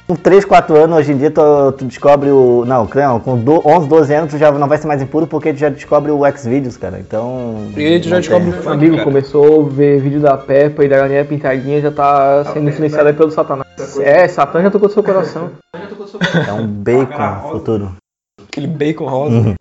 [0.07, 2.65] Com 3, 4 anos, hoje em dia, tu, tu descobre o.
[2.65, 5.53] Não, não, com do, 11, 12 anos, tu já não vai ser mais impuro porque
[5.53, 7.01] tu já descobre o Xvideos, cara.
[7.01, 7.57] Então.
[7.77, 9.05] E tu já descobre o amigo cara.
[9.05, 13.15] começou a ver vídeo da Peppa e da galinha pintadinha já tá sendo influenciado aí
[13.15, 13.67] pelo Satanás.
[13.99, 15.51] É, Satã já tocou do seu coração.
[16.47, 17.97] É um bacon futuro.
[18.57, 19.55] Aquele bacon rosa.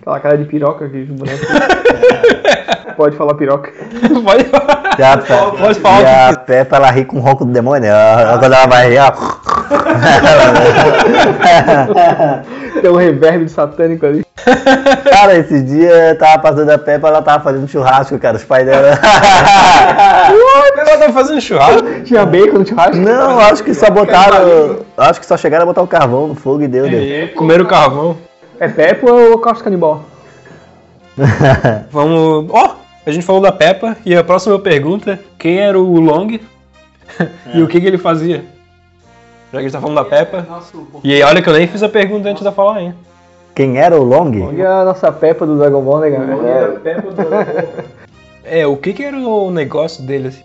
[0.00, 1.44] Aquela cara de piroca que o boneco.
[2.96, 3.70] Pode falar piroca.
[4.24, 4.46] Pode
[4.98, 7.52] E a, Pe- Pode falar e o a Peppa, ela ri com o ronco do
[7.52, 7.90] demônio.
[7.90, 9.12] Ela, quando ela vai rir, ó.
[12.80, 14.24] Tem um reverb de satânico ali.
[15.10, 18.38] Cara, esse dia tava passando a Peppa, ela tava fazendo churrasco, cara.
[18.38, 18.98] Os pais dela.
[20.78, 21.86] Ela tá fazendo churrasco.
[22.04, 22.96] Tinha bacon no churrasco?
[22.96, 24.78] Não, acho que só botaram.
[24.96, 27.28] Acho que só chegaram a botar o carvão no fogo e deu, deu.
[27.34, 28.16] Comeram carvão.
[28.60, 30.02] É Peppa ou Costa Canibal?
[31.90, 32.50] Vamos.
[32.50, 36.28] Ó, a gente falou da Peppa e a próxima pergunta: quem era o Long
[37.54, 38.44] e o que, que ele fazia?
[39.50, 40.46] Já que a gente tá falando da Peppa.
[41.02, 42.94] E aí, olha que eu nem fiz a pergunta antes de falar, hein?
[43.54, 44.52] Quem era o Long?
[44.52, 47.90] E a nossa Peppa do Dragon Ball, né, cara?
[48.42, 50.42] É, o que, que era o negócio dele assim?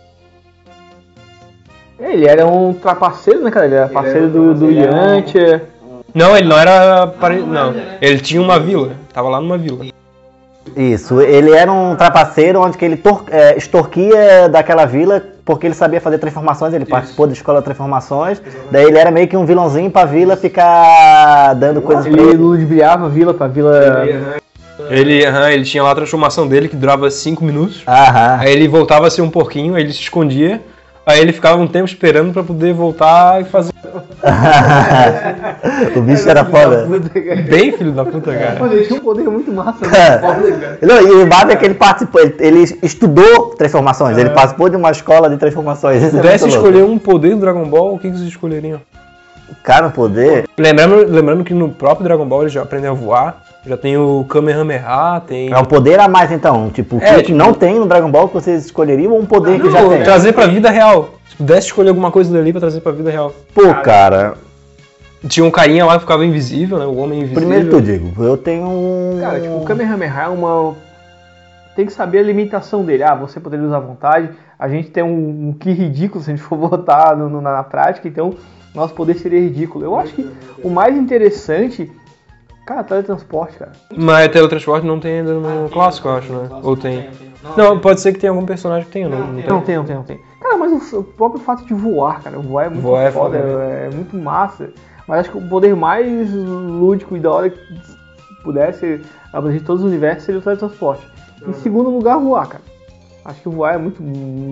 [2.00, 3.66] É, Ele era um trapaceiro, né, cara?
[3.66, 5.68] Ele era parceiro do, do Yantia.
[6.16, 7.06] Não, ele não era.
[7.08, 8.94] pare- Não, ele tinha uma vila.
[9.14, 9.86] Tava lá numa vila.
[10.76, 15.76] Isso, ele era um trapaceiro onde que ele tor- é, extorquia daquela vila porque ele
[15.76, 19.46] sabia fazer transformações, ele participou da escola de transformações, daí ele era meio que um
[19.46, 22.38] vilãozinho pra vila ficar dando coisas pra Ele ele.
[22.38, 24.36] ludibriava a vila pra vila.
[24.90, 27.84] Ele, aham, ele tinha lá a transformação dele que durava 5 minutos.
[27.88, 28.38] Aham.
[28.40, 30.60] Aí ele voltava a ser um porquinho, aí ele se escondia.
[31.06, 33.72] Aí ele ficava um tempo esperando pra poder voltar e fazer.
[35.96, 36.88] o bicho era foda.
[37.48, 38.60] Bem filho da puta, cara.
[38.60, 39.86] Mano, ele tinha um poder muito massa.
[39.86, 39.90] É.
[39.90, 40.20] Né?
[40.20, 40.80] Foda, cara.
[40.82, 44.76] Não, e o Bado é que ele participou, ele, ele estudou transformações, ele participou de
[44.76, 46.02] uma escola de transformações.
[46.02, 46.58] Se é pudesse louco.
[46.58, 48.82] escolher um poder do Dragon Ball, o que, vocês escolheriam?
[49.62, 50.46] Cara, o poder.
[50.58, 54.26] Lembrando, lembrando que no próprio Dragon Ball ele já aprendeu a voar, já tem o
[54.30, 55.52] Kamehameha, tem.
[55.52, 56.70] É um poder a mais então.
[56.70, 59.60] Tipo, É, que tipo- não tem no Dragon Ball que vocês escolheriam ou um poder
[59.60, 60.04] que já tem?
[60.04, 61.16] trazer pra vida real.
[61.30, 63.34] Se pudesse escolher alguma coisa dali pra trazer pra vida real.
[63.54, 64.36] Pô, cara,
[65.28, 66.86] Tinha um carinha lá que ficava invisível, né?
[66.86, 67.42] O homem invisível.
[67.42, 69.18] primeiro que eu digo, eu tenho um.
[69.20, 70.76] Cara, tipo, o Kamehameha é uma.
[71.76, 73.02] Tem que saber a limitação dele.
[73.04, 74.30] Ah, você poderia usar à vontade.
[74.60, 77.64] A gente tem um, um que ridículo se a gente for botar no- no- na,
[77.64, 78.36] prática, então
[78.76, 79.84] nosso poder seria ridículo.
[79.84, 80.30] Eu acho que
[80.64, 81.92] o mais interessante.
[82.66, 83.72] Cara, teletransporte, cara.
[83.96, 86.50] Mas teletransporte não tem ainda no clássico, eu acho, né?
[86.64, 87.08] Ou tem?
[87.56, 89.48] Não, pode ser que tenha algum personagem que tenha, não, não tem.
[89.48, 90.20] Não tem, não tem, não tem.
[90.42, 93.64] Cara, mas o, próprio fato de voar, cara, voar é muito Voar é foda, foda,
[93.64, 94.72] é, é muito massa.
[95.08, 97.60] Mas acho que o poder mais lúdico e da hora que
[98.44, 99.02] pudesse
[99.32, 101.06] abranger todos os universos seria o teletransporte.
[101.48, 102.64] Em segundo lugar, voar, cara.
[103.24, 104.02] Acho que voar é muito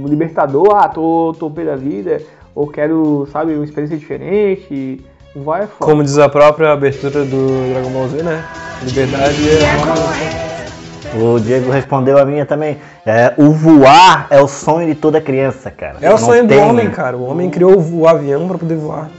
[0.07, 0.75] libertador.
[0.75, 2.21] Ah, tô, tô pé da vida,
[2.53, 5.03] ou quero, sabe, uma experiência diferente.
[5.35, 5.73] Voar é foda.
[5.79, 8.43] Como diz a própria abertura do Dragon Ball Z, né?
[8.83, 11.17] Liberdade é.
[11.17, 12.77] O Diego respondeu a minha também.
[13.05, 15.97] É, o voar é o sonho de toda criança, cara.
[16.01, 17.15] É o Não sonho do tem homem, cara.
[17.17, 19.09] O homem criou o avião pra poder voar.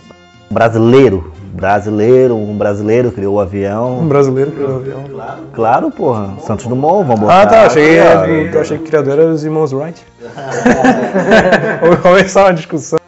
[0.51, 1.33] Brasileiro.
[1.53, 4.07] Brasileiro, um brasileiro criou o Um avião.
[4.09, 5.05] brasileiro criou o avião.
[5.53, 6.35] Claro, porra.
[6.45, 7.43] Santos Dumont, vamos botar.
[7.43, 7.67] Ah, tá.
[7.67, 8.31] Achei, Claro.
[8.33, 10.03] eu achei que o criador era os irmãos Wright.
[11.81, 12.99] Vamos começar uma discussão.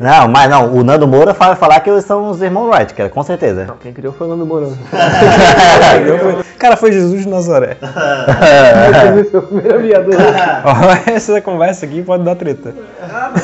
[0.00, 3.22] Não, mas não, o Nando Moura fala falar que são os irmãos Wright, cara, com
[3.22, 3.66] certeza.
[3.80, 4.72] Quem criou foi o Nando Mourão.
[6.58, 7.76] Cara, foi Jesus de Nazaré.
[9.20, 10.14] Esse foi o primeiro aviador.
[10.64, 12.74] Ó, Essa conversa aqui pode dar treta.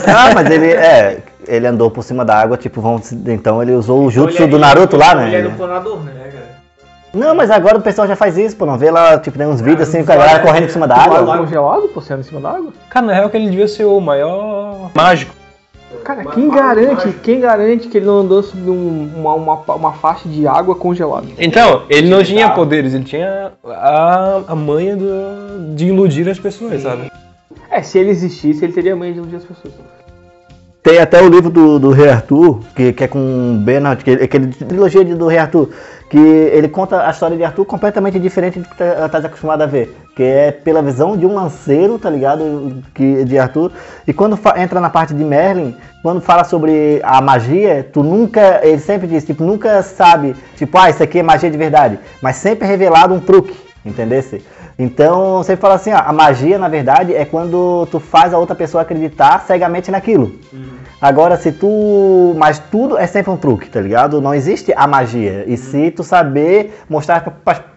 [0.07, 1.19] Ah, mas ele é.
[1.47, 4.97] Ele andou por cima da água, tipo, vamos, então ele usou o jutsu do Naruto
[4.97, 5.27] lá, né?
[5.27, 6.13] Ele era um planador, né?
[7.13, 8.65] Não, mas agora o pessoal já faz isso, pô.
[8.65, 10.97] Não vê lá, tipo, tem uns vídeos assim com a galera correndo por cima da
[10.97, 11.39] Água água.
[11.39, 12.73] congelado, pô, sendo em cima da água.
[12.89, 15.35] Cara, na real que ele devia ser o maior mágico.
[16.05, 20.29] Cara, quem garante, quem garante que ele não andou sobre um- uma, uma, uma faixa
[20.29, 21.27] de água congelada?
[21.39, 26.83] Então, ele não tinha poderes, ele tinha a, a manha do- de iludir as pessoas,
[26.83, 27.11] sabe?
[27.71, 29.73] É, se ele existisse, ele teria manha de iludir as pessoas.
[30.83, 34.15] Tem até o livro do, do Rei Arthur, que, que é com Bernard, que é
[34.15, 35.71] aquele trilogia de- do Rei Arthur,
[36.13, 39.67] que ele conta a história de Arthur completamente diferente do que tu tá acostumado a
[39.67, 39.97] ver.
[40.15, 42.83] Que é pela visão de um lanceiro, tá ligado?
[42.93, 43.73] Que, de Arthur.
[44.07, 48.61] E quando entra na parte de Merlin, quando fala sobre a magia, tu nunca.
[48.63, 51.99] Ele sempre diz, tipo, nunca sabe, tipo, ah, isso aqui é magia de verdade.
[52.21, 54.45] Mas sempre é revelado um truque, entendesse?
[54.79, 58.55] Então, sempre fala assim, ó, a magia, na verdade, é quando tu faz a outra
[58.55, 60.33] pessoa acreditar cegamente naquilo.
[61.01, 62.33] Agora, se tu.
[62.37, 64.21] Mas tudo é sempre um truque, tá ligado?
[64.21, 65.45] Não existe a magia.
[65.49, 67.25] E se tu saber mostrar,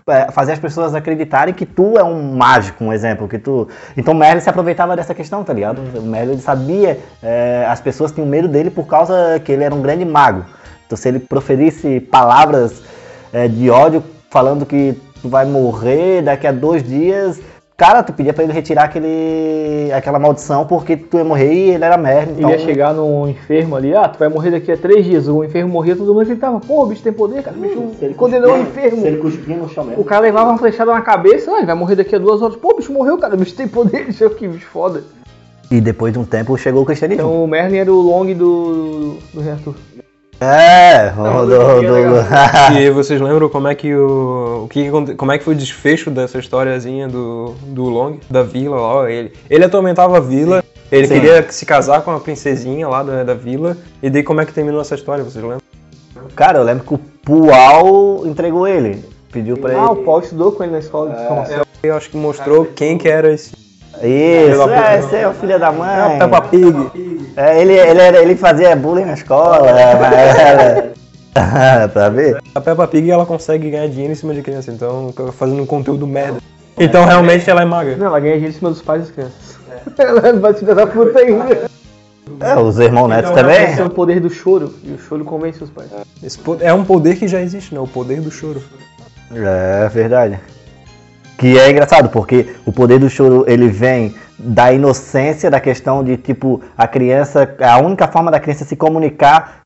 [0.07, 3.67] é, fazer as pessoas acreditarem que tu é um mágico, um exemplo, que tu.
[3.97, 5.81] Então Merlin se aproveitava dessa questão, tá ligado?
[5.97, 9.81] O Merlin sabia, é, as pessoas tinham medo dele por causa que ele era um
[9.81, 10.45] grande mago.
[10.85, 12.83] Então, se ele proferisse palavras
[13.33, 17.41] é, de ódio falando que tu vai morrer daqui a dois dias.
[17.75, 21.83] Cara, tu pedia pra ele retirar aquele, aquela maldição porque tu ia morrer e ele
[21.83, 22.31] era merda.
[22.31, 25.27] Então, Ele ia chegar num enfermo ali, ah, tu vai morrer daqui a três dias.
[25.27, 27.57] O enfermo morria, todo mundo acreditava, pô, o bicho tem poder, cara.
[27.57, 29.01] O bicho condenou o enfermo.
[29.01, 30.01] Se ele cuspir no chão mesmo.
[30.01, 32.55] O cara levava uma flechada na cabeça, ah, ele vai morrer daqui a duas horas.
[32.55, 35.03] Pô, o bicho morreu, cara, o bicho tem poder, isso que bicho foda.
[35.69, 37.23] E depois de um tempo chegou o cristianismo.
[37.23, 39.75] Então o Merlin era o long do, do Arthur.
[40.39, 45.43] É, do, do- E vocês lembram como é que o, o que como é que
[45.43, 50.19] foi o desfecho dessa historiazinha do, do Long, da vila lá, ele ele atormentava a
[50.19, 51.13] vila, ele Sim.
[51.15, 54.53] queria se casar com a princesinha lá da, da vila, e daí como é que
[54.53, 55.61] terminou essa história, vocês lembram?
[56.35, 59.03] Cara, eu lembro que o Pual entregou ele.
[59.31, 60.05] Pediu pra Ah, o ele.
[60.05, 61.61] Paul estudou com ele na escola de formação.
[61.83, 63.51] Eu acho que mostrou quem que era esse
[64.01, 66.17] Isso, é, esse é o filho da mãe.
[66.19, 67.31] Peppa Pig.
[67.37, 69.67] É, ele, ele, era- ele fazia bullying na escola.
[69.67, 70.91] era-
[71.93, 72.37] tá vendo?
[72.53, 76.07] A Peppa Pig ela consegue ganhar dinheiro em cima de criança, então fazendo um conteúdo
[76.07, 76.39] merda.
[76.77, 77.95] Então realmente ela é maga.
[77.95, 79.55] Não, ela ganha dinheiro em cima dos pais das crianças.
[79.97, 81.69] Ela vai se dar da puta ainda.
[82.39, 83.79] É, os irmãos netos Esse também.
[83.79, 85.89] é o poder do choro, e o choro convence os pais.
[86.23, 87.79] Esse é um poder que já existe, né?
[87.79, 88.61] O poder do choro.
[89.33, 90.39] É verdade.
[91.37, 96.17] Que é engraçado, porque o poder do choro ele vem da inocência, da questão de
[96.17, 99.57] tipo a criança, a única forma da criança se comunicar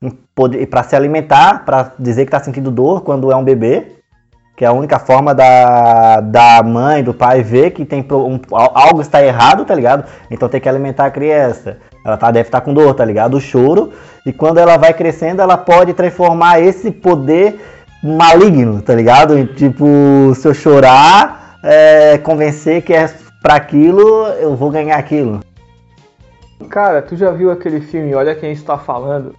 [0.70, 3.92] para se alimentar, para dizer que está sentindo dor quando é um bebê,
[4.56, 8.72] que é a única forma da, da mãe, do pai ver que tem um- al-
[8.74, 10.04] algo está errado, tá ligado?
[10.30, 11.78] Então tem que alimentar a criança.
[12.04, 13.36] Ela tá, deve estar com dor, tá ligado?
[13.36, 13.92] O choro.
[14.26, 17.60] E quando ela vai crescendo, ela pode transformar esse poder
[18.02, 19.38] maligno, tá ligado?
[19.38, 19.84] E, tipo,
[20.34, 25.40] se eu chorar, é, convencer que é pra aquilo, eu vou ganhar aquilo.
[26.68, 29.34] Cara, tu já viu aquele filme Olha Quem Está Falando?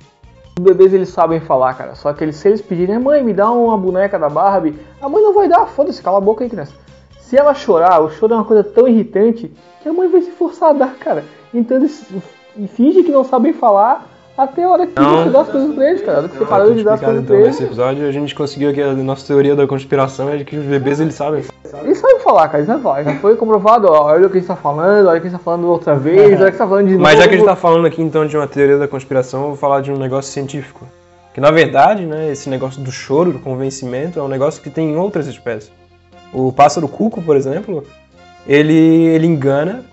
[0.58, 1.96] Os bebês eles sabem falar, cara.
[1.96, 5.22] Só que eles, se eles pedirem, mãe, me dá uma boneca da Barbie, a mãe
[5.22, 6.74] não vai dar, foda-se, cala a boca aí, criança.
[7.20, 10.32] Se ela chorar, o choro é uma coisa tão irritante que a mãe vai se
[10.32, 11.24] forçar a dar, cara.
[11.54, 12.06] Então eles
[12.76, 14.06] fingem que não sabem falar
[14.44, 15.24] até a hora que Não.
[15.24, 16.12] você dá as coisas pra eles, cara.
[16.12, 17.48] A hora que você parou de dar as coisas pra então, eles.
[17.48, 20.66] nesse episódio a gente conseguiu aqui a nossa teoria da conspiração é de que os
[20.66, 21.44] bebês eles sabem.
[21.84, 23.04] Eles sabem falar, cara, eles sabem falar.
[23.04, 25.30] Já foi comprovado, ó, olha o que a gente tá falando, olha o que a
[25.30, 27.22] gente tá falando outra vez, olha o que você tá falando de Mas novo.
[27.24, 29.56] já que a gente tá falando aqui então de uma teoria da conspiração, eu vou
[29.58, 30.86] falar de um negócio científico.
[31.34, 34.92] Que na verdade, né, esse negócio do choro, do convencimento, é um negócio que tem
[34.92, 35.72] em outras espécies.
[36.34, 37.84] O pássaro cuco, por exemplo,
[38.46, 39.86] ele, ele engana.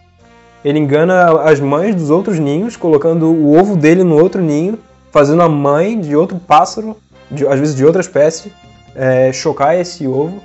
[0.64, 4.79] Ele engana as mães dos outros ninhos, colocando o ovo dele no outro ninho,
[5.12, 6.97] fazendo a mãe de outro pássaro,
[7.31, 8.53] de- às vezes de outra espécie,
[8.94, 10.40] é, chocar esse ovo.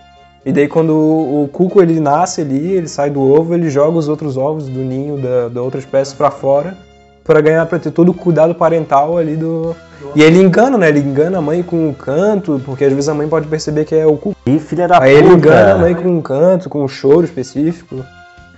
[0.45, 3.97] E daí quando o, o cuco ele nasce ali, ele sai do ovo, ele joga
[3.97, 6.75] os outros ovos do ninho da, da outra espécie pra fora
[7.23, 9.73] para ganhar para ter todo o cuidado parental ali do
[10.13, 10.89] e ele engana, né?
[10.89, 13.95] Ele engana a mãe com um canto, porque às vezes a mãe pode perceber que
[13.95, 14.35] é o cuco.
[14.45, 15.25] E filha da Aí puta.
[15.25, 18.03] ele engana a mãe com um canto, com um choro específico.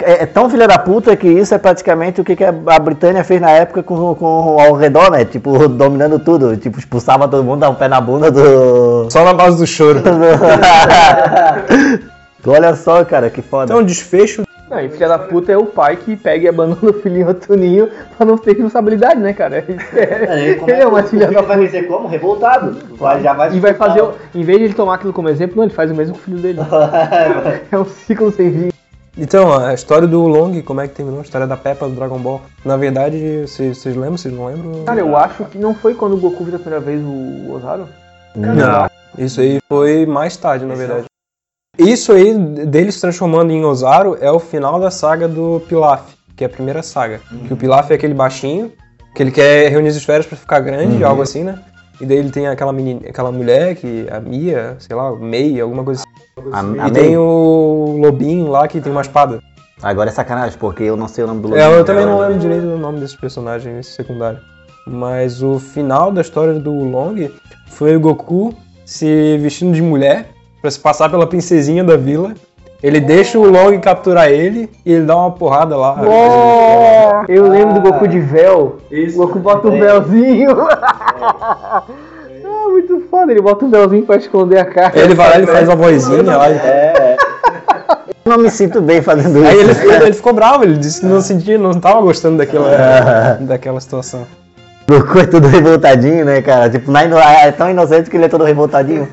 [0.01, 3.23] É, é tão filha da puta que isso é praticamente o que, que a Britânia
[3.23, 5.23] fez na época com, com ao redor, né?
[5.23, 6.57] Tipo, dominando tudo.
[6.57, 9.07] Tipo, expulsava todo mundo, dava um pé na bunda do.
[9.09, 10.01] Só na base do choro.
[12.47, 13.73] Olha só, cara, que foda.
[13.73, 16.93] Então, desfecho Não, e filha da puta é o pai que pega e abandona o
[16.93, 19.63] filhinho em outro ninho pra não ter responsabilidade, né, cara?
[19.67, 22.07] Ele é uma filha da vai dizer como?
[22.07, 22.77] Revoltado.
[22.99, 25.55] Vai, já vai E vai fazer, o- em vez de ele tomar aquilo como exemplo,
[25.57, 26.59] não, ele faz o mesmo com o filho dele.
[27.71, 28.69] É um ciclo sem fim.
[29.17, 31.21] Então, a história do Long, como é que terminou?
[31.21, 32.41] A história da Peppa do Dragon Ball.
[32.65, 34.17] Na verdade, vocês lembram?
[34.17, 34.83] Vocês não lembram?
[34.83, 37.87] Cara, eu acho que não foi quando o Goku viu a primeira vez o Ozaru?
[38.35, 38.89] Não.
[39.17, 41.05] Isso aí foi mais tarde, na verdade.
[41.77, 46.43] Isso aí, dele se transformando em Ozaru, é o final da saga do Pilaf, que
[46.43, 47.21] é a primeira saga.
[47.47, 48.71] Que o Pilaf é aquele baixinho,
[49.13, 51.57] que ele quer reunir as esferas pra ficar grande, algo assim, né?
[51.99, 55.83] E daí ele tem aquela, menina, aquela mulher, que a Mia, sei lá, Mei, alguma
[55.83, 56.51] coisa assim.
[56.51, 59.41] A, a E May- tem o Lobinho lá, que tem uma espada.
[59.81, 61.79] Agora é sacanagem, porque eu não sei o nome do É, Lobinho.
[61.79, 64.39] eu também não lembro direito do nome desse personagem, esse secundário.
[64.87, 67.15] Mas o final da história do Long
[67.67, 68.53] foi o Goku
[68.85, 70.27] se vestindo de mulher
[70.61, 72.33] pra se passar pela princesinha da vila.
[72.83, 75.95] Ele deixa o Long capturar ele e ele dá uma porrada lá.
[77.27, 78.77] Eu lembro do Goku de véu.
[78.91, 79.19] Isso.
[79.21, 80.49] O Goku bota um véuzinho.
[82.45, 83.31] ah, muito foda.
[83.31, 84.97] Ele bota um véuzinho pra esconder a cara.
[84.99, 86.49] Ele vai lá e faz uma vozinha lá.
[86.49, 87.15] e-
[88.25, 89.47] Eu não me sinto bem fazendo isso.
[89.47, 93.37] Aí ele, ficou- ele ficou bravo, ele disse que não sentia, não tava gostando daquela,
[93.41, 94.25] daquela situação.
[94.87, 96.69] Goku é todo revoltadinho, né, cara?
[96.69, 99.07] Tipo, é tão inocente que ele é todo revoltadinho.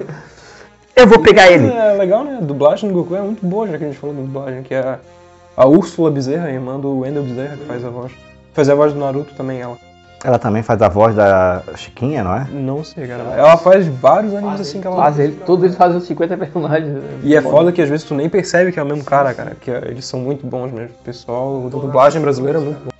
[0.95, 1.69] Eu vou pegar ele.
[1.73, 2.37] É legal, né?
[2.39, 4.75] A dublagem do Goku é muito boa, já que a gente falou de dublagem, que
[4.75, 4.99] é a,
[5.57, 8.13] a Úrsula Bezerra, irmã do Wendell Bezerra, que faz a voz.
[8.53, 9.77] Faz a voz do Naruto também, ela.
[10.25, 12.47] Ela também faz a voz da Chiquinha, não é?
[12.51, 13.23] Não sei, cara.
[13.37, 14.97] Ela faz vários animes assim que ela.
[14.97, 17.03] Mas ele, todos eles fazem os 50 personagens.
[17.25, 19.57] E é foda que às vezes tu nem percebe que é o mesmo cara, cara.
[19.61, 20.95] Que eles são muito bons mesmo.
[21.01, 22.91] O pessoal, a dublagem brasileira é muito bom.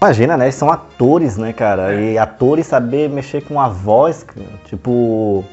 [0.00, 0.46] Imagina, né?
[0.46, 1.94] Eles são atores, né, cara?
[1.94, 4.24] E atores saber mexer com a voz,
[4.66, 5.44] tipo.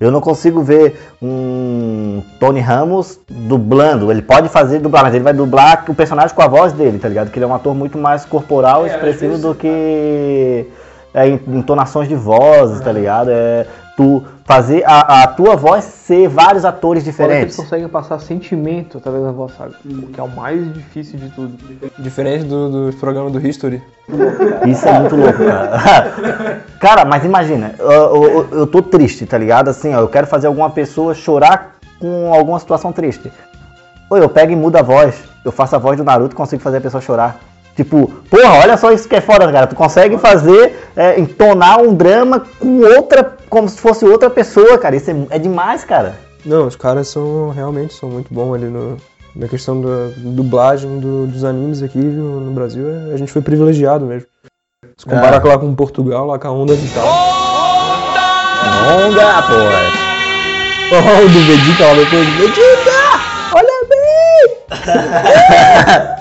[0.00, 4.10] Eu não consigo ver um Tony Ramos dublando.
[4.12, 7.08] Ele pode fazer dublar, mas ele vai dublar o personagem com a voz dele, tá
[7.08, 7.30] ligado?
[7.30, 10.66] Que ele é um ator muito mais corporal e expressivo do que
[11.12, 13.30] é, en- entonações de vozes, tá ligado?
[13.30, 13.66] É
[13.98, 17.56] tu fazer a, a tua voz ser vários atores Foda que eles diferentes.
[17.56, 19.74] conseguem passar sentimento através da voz, sabe?
[19.84, 21.58] O que é o mais difícil de tudo.
[21.98, 23.82] Diferente do, do programa do History.
[24.68, 26.62] Isso é muito louco, cara.
[26.78, 29.68] cara, mas imagina, eu, eu, eu tô triste, tá ligado?
[29.68, 33.32] Assim, ó, eu quero fazer alguma pessoa chorar com alguma situação triste.
[34.08, 35.24] Ou eu pego e mudo a voz.
[35.44, 37.40] Eu faço a voz do Naruto e consigo fazer a pessoa chorar.
[37.78, 39.68] Tipo, porra, olha só isso que é foda, cara.
[39.68, 44.96] Tu consegue fazer, é, entonar um drama com outra, como se fosse outra pessoa, cara.
[44.96, 46.16] Isso é, é demais, cara.
[46.44, 48.96] Não, os caras são realmente são muito bons ali no,
[49.36, 52.84] na questão da dublagem do- dos animes aqui no, no Brasil.
[52.88, 54.26] é- a gente foi privilegiado mesmo.
[54.96, 57.06] Se comparar com lá com Portugal, lá com a onda vital.
[59.06, 59.82] Onda, porra.
[60.90, 62.26] Oh, o do Vegeta lá depois.
[62.38, 62.90] Vegeta!
[63.54, 64.56] Olha bem!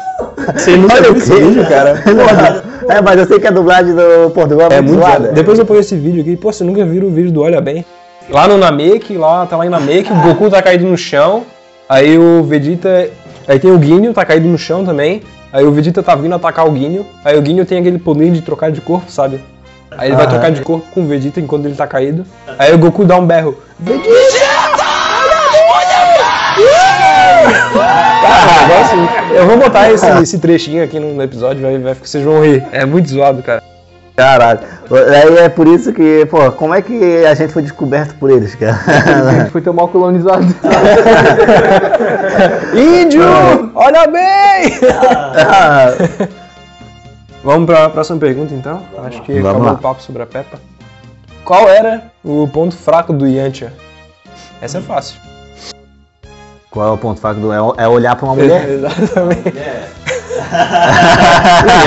[0.55, 2.01] Você nunca viu esse vídeo, cara?
[2.89, 5.31] é, mas eu sei que a dublagem do Portugal é, É muito zoada.
[5.31, 6.35] Depois eu ponho esse vídeo aqui.
[6.37, 7.85] Pô, você nunca viu o vídeo do Olha Bem?
[8.29, 11.43] Lá no Namek, lá, tá lá em Namek, o Goku tá caído no chão.
[11.87, 13.09] Aí o Vegeta.
[13.47, 15.21] Aí tem o Guineo, tá caído no chão também.
[15.51, 17.05] Aí o Vegeta tá vindo atacar o Guinho.
[17.23, 19.39] Aí o Guinho tem aquele poder de trocar de corpo, sabe?
[19.97, 20.33] Aí ele vai Aham.
[20.33, 22.25] trocar de corpo com o Vegeta enquanto ele tá caído.
[22.59, 23.57] Aí o Goku dá um berro.
[23.79, 24.17] Vegeta!
[27.73, 28.06] Cara,
[28.67, 32.41] o negócio- eu vou botar esse, esse trechinho aqui no episódio, vai, vai, vocês vão
[32.43, 32.65] rir.
[32.71, 33.61] É muito zoado, cara.
[34.15, 34.61] Caralho.
[34.91, 38.55] Aí é por isso que, pô, como é que a gente foi descoberto por eles,
[38.55, 39.31] A cara?
[39.41, 40.43] gente foi tão mal colonizado.
[42.73, 43.21] Índio!
[43.75, 44.79] Olha bem!
[45.37, 45.91] Ah,
[47.43, 48.81] Vamos pra próxima pergunta então.
[49.05, 49.73] Acho que Vamos acabou lá.
[49.73, 50.57] o papo sobre a Peppa.
[51.45, 53.71] Qual era o ponto fraco do Yantia?
[54.61, 55.17] Essa é fácil.
[56.77, 57.51] Qual é o ponto fraco do.
[57.51, 58.69] É é olhar pra uma mulher?
[58.69, 59.51] Exatamente.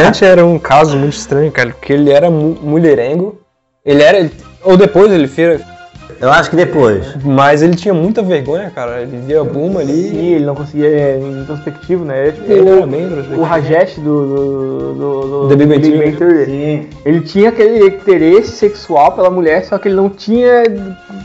[0.00, 3.38] o era um caso muito estranho, cara, porque ele era mu- mulherengo.
[3.84, 4.28] Ele era.
[4.64, 5.60] Ou depois ele fez.
[6.20, 7.14] Eu acho que depois.
[7.24, 9.00] Mas ele tinha muita vergonha, cara.
[9.02, 10.10] Ele via a Buma ali.
[10.10, 12.24] Sim, ele não conseguia é, introspectivo, né?
[12.28, 13.42] Ele, tipo, Ele era o- bem o introspectivo.
[13.42, 15.96] Rajesh do, do, do, do The Big Big.
[15.98, 16.88] Bang Theory.
[17.04, 20.64] Ele tinha aquele interesse sexual pela mulher, só que ele não tinha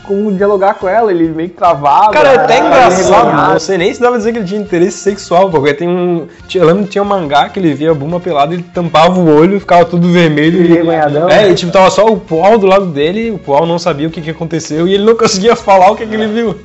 [0.04, 2.12] como dialogar com ela, ele meio que travava.
[2.12, 3.52] Cara, é até engraçado.
[3.52, 6.26] Não sei nem se dava pra dizer que ele tinha interesse sexual, porque tem um.
[6.48, 9.18] tinha- Eu lembro que tinha um mangá que ele via a Buma pelada, ele tampava
[9.20, 10.62] o olho, ficava tudo vermelho.
[10.62, 11.28] e- Envergonhadão.
[11.28, 14.10] É, e tipo, tava só o Paul do lado dele, o Paul não sabia o
[14.10, 16.56] que, que aconteceu e ele não conseguia falar o que, que ele viu.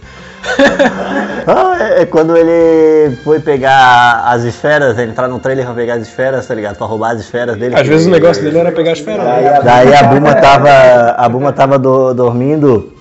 [1.48, 5.96] Ah, é, é quando ele foi pegar as esferas, ele entrar no trailer pra pegar
[5.96, 6.78] as esferas, tá ligado?
[6.78, 7.76] Pra roubar as esferas dele.
[7.76, 9.24] Às vezes o negócio dele era pegar as feras.
[9.24, 9.60] né?
[9.64, 10.70] Daí a Buma tava.
[11.18, 12.92] A Buma tava do- dormindo.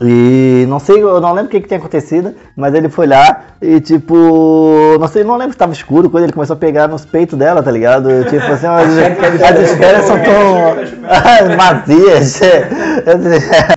[0.00, 3.40] E não sei, eu não lembro o que, que tinha acontecido, mas ele foi lá
[3.60, 4.96] e tipo.
[5.00, 7.62] Não sei, não lembro se tava escuro quando ele começou a pegar nos peitos dela,
[7.64, 8.08] tá ligado?
[8.30, 10.76] Tipo assim, as, as esferas são tão
[11.56, 12.40] macias.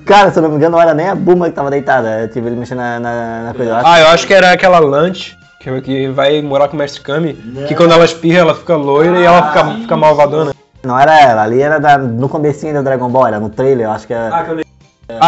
[0.05, 2.29] Cara, se eu não me engano, não era nem a Buma que tava deitada.
[2.31, 3.71] Tipo, ele mexendo na, na, na coisa.
[3.71, 7.01] Eu Ah, eu acho que era aquela Lunch, que, que vai morar com o Mestre
[7.01, 7.33] Kami,
[7.67, 10.51] que quando ela espirra ela fica loira e ela fica, fica malvadona.
[10.83, 13.91] Não era ela, ali era da- no comecinho do Dragon Ball, era no trailer, eu
[13.91, 14.35] acho que era.
[14.35, 14.45] Ah,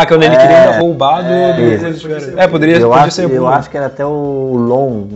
[0.07, 1.33] quando ele É, queria ainda roubar do.
[1.33, 1.53] é.
[1.53, 5.07] do- É, poderia, eu, podia acho, ser eu acho que era até o Lon.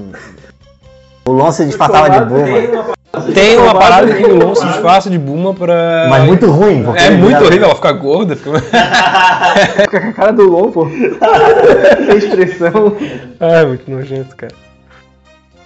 [1.28, 2.94] O Lon se disfarçava de Buma.
[3.34, 6.08] Tem uma parada que o Lon se disfarça de Buma pra.
[6.10, 8.36] Mas muito ruim, porque É muito horrível, ela fica gorda.
[8.36, 8.52] Fica...
[9.82, 10.88] Fica com a cara do Lon, pô.
[10.88, 12.96] Sem expressão.
[13.40, 14.54] É, muito nojento, cara.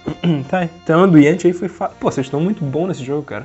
[0.48, 1.96] Tá, então do Yanti aí foi fácil.
[2.00, 3.44] Pô, vocês estão muito bons nesse jogo, cara.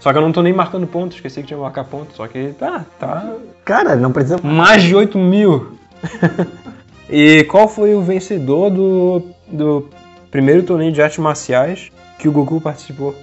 [0.00, 2.16] Só que eu não tô nem marcando pontos, esqueci que tinha que marcar pontos.
[2.16, 3.34] Só que tá, tá.
[3.64, 4.38] Cara, não precisa.
[4.42, 5.78] Mais de 8 mil.
[7.08, 9.90] e qual foi o vencedor do, do
[10.30, 13.14] primeiro torneio de artes marciais que o Goku participou?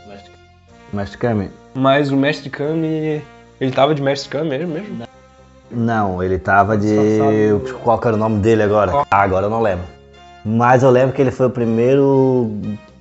[0.94, 1.50] Mas Kami.
[1.74, 3.22] Mas o Mestre Kami.
[3.60, 4.74] Ele tava de Mestre Kami mesmo?
[4.74, 5.08] mesmo?
[5.70, 6.96] Não, ele tava de.
[7.84, 9.04] Qual era o nome dele agora?
[9.12, 9.86] Ah, agora eu não lembro.
[10.46, 12.52] Mas eu lembro que ele foi o primeiro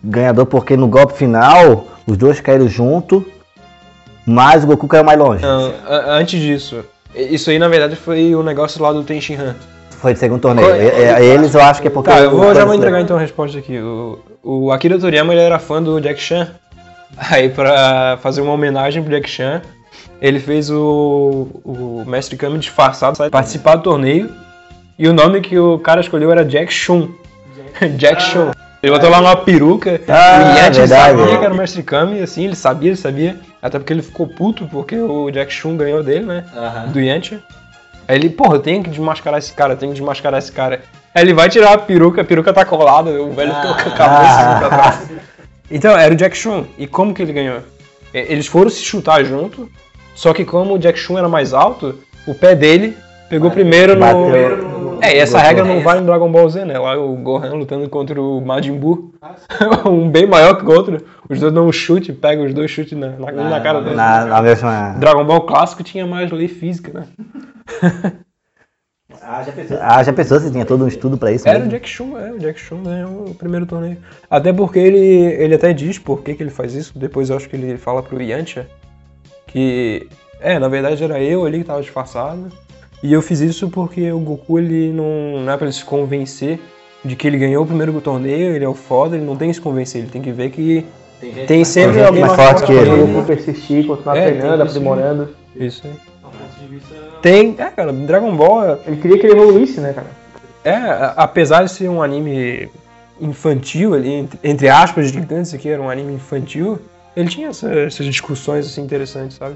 [0.02, 3.24] ganhador, porque no golpe final, os dois caíram junto,
[4.26, 5.42] mas o Goku caiu mais longe.
[5.42, 5.72] Não,
[6.08, 6.84] antes disso.
[7.14, 9.54] Isso aí na verdade foi o negócio lá do Tenshinhan.
[9.90, 10.68] Foi de segundo torneio.
[10.68, 12.10] Qual- E- e- Eles eu acho que é porque.
[12.10, 13.78] Tá, eu vou, já vou entregar então a resposta aqui.
[13.78, 16.48] O, o Akira Toriyama ele era fã do Jack Chan.
[17.30, 19.62] Aí pra fazer uma homenagem pro Jack Chan,
[20.20, 24.28] ele fez o, o Mestre Kami disfarçado sabe, participar do torneio.
[24.98, 27.08] E o nome que o cara escolheu era Jack Chun.
[27.96, 28.50] Jack Chun.
[28.82, 30.00] Ele botou lá uma peruca.
[30.06, 31.18] Ah, o Yanti verdade.
[31.18, 33.36] sabia que era o Mestre Kami, assim, ele sabia, ele sabia.
[33.66, 36.44] Até porque ele ficou puto porque o Jack Chun ganhou dele, né?
[36.92, 37.42] Do Yanti.
[38.08, 40.82] Aí ele, porra, eu tenho que desmascarar esse cara, eu tenho que desmascarar esse cara.
[41.14, 43.92] Aí ele vai tirar a peruca, a peruca tá colada, o velho ficou com a
[43.92, 45.10] cabeça assim pra trás.
[45.68, 46.64] Então, era o Jack Chun.
[46.78, 47.58] E como que ele ganhou?
[48.14, 49.68] Eles foram se chutar junto,
[50.14, 52.96] só que como o Jack Chun era mais alto, o pé dele
[53.28, 54.00] pegou primeiro no...
[54.00, 54.75] Bateu.
[55.06, 56.78] É, e essa regra não vale no Dragon Ball Z, né?
[56.78, 59.14] Lá o Gohan lutando contra o Majin Buu.
[59.86, 61.04] um bem maior que o outro.
[61.28, 63.96] Os dois dão um chute, pega os dois chutes na, na, na cara dele.
[63.96, 64.96] Na, na mesma.
[64.98, 67.06] Dragon Ball clássico tinha mais lei física, né?
[69.80, 71.48] Ah, já pensou se tinha todo um estudo pra isso?
[71.48, 71.72] Era o mesmo?
[71.72, 73.96] Jack Chun, é, o Jack ganhou o primeiro torneio.
[74.30, 77.48] Até porque ele, ele até diz por que, que ele faz isso, depois eu acho
[77.48, 78.68] que ele fala pro Yantia
[79.46, 80.08] que,
[80.40, 82.50] é, na verdade era eu ali que tava disfarçado,
[83.02, 86.58] e eu fiz isso porque o Goku, ele não, não é pra ele se convencer
[87.04, 89.54] de que ele ganhou o primeiro torneio, ele é o foda, ele não tem que
[89.54, 90.84] se convencer, ele tem que ver que
[91.46, 92.90] tem sempre gente alguém mais forte que ele.
[92.90, 95.28] Eu vou persistir, continuar É, treinando, tem isso, aprimorando.
[95.54, 95.92] Isso aí.
[97.22, 100.08] Tem, é, cara, Dragon Ball é- Ele queria que ele evoluísse, né, cara?
[100.64, 102.68] É, apesar de ser um anime
[103.20, 106.78] infantil ali, entre, aspas gigantes aqui, era um anime infantil,
[107.16, 109.54] ele tinha essa- essas discussões assim interessantes, sabe?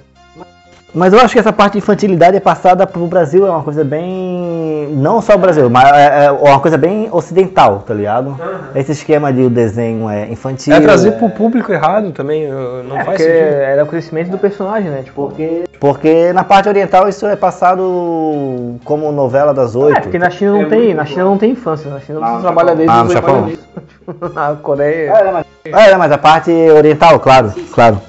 [0.93, 3.85] Mas eu acho que essa parte de infantilidade é passada pro Brasil, é uma coisa
[3.85, 4.89] bem.
[4.97, 8.37] Não só o Brasil, mas é é uma coisa bem ocidental, tá ligado?
[8.75, 10.75] Esse esquema de o desenho é infantil.
[10.75, 13.55] É trazer pro público errado também, não É faz porque sentido.
[13.63, 15.03] era o crescimento do personagem, né?
[15.05, 19.97] Tipo, Porque Porque na parte oriental isso é passado como novela das oito.
[19.97, 22.37] É, porque na China não tem, na China não tem infância, na China Ah, você
[22.37, 23.35] no trabalha desde Ah, os no Japão?
[23.37, 23.59] anos.
[24.35, 25.13] Na Coreia.
[25.15, 28.01] Ah, mas É, mas a parte oriental, claro, claro.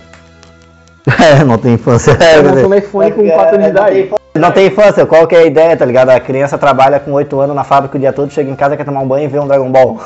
[1.19, 2.11] É, não tem infância.
[2.19, 4.21] É, Eu não no iPhone com é, 4 anos de é, não tem idade.
[4.35, 6.09] não tem infância, qual que é a ideia, tá ligado?
[6.09, 8.85] A criança trabalha com 8 anos na fábrica o dia todo, chega em casa, quer
[8.85, 9.99] tomar um banho e vê um Dragon Ball.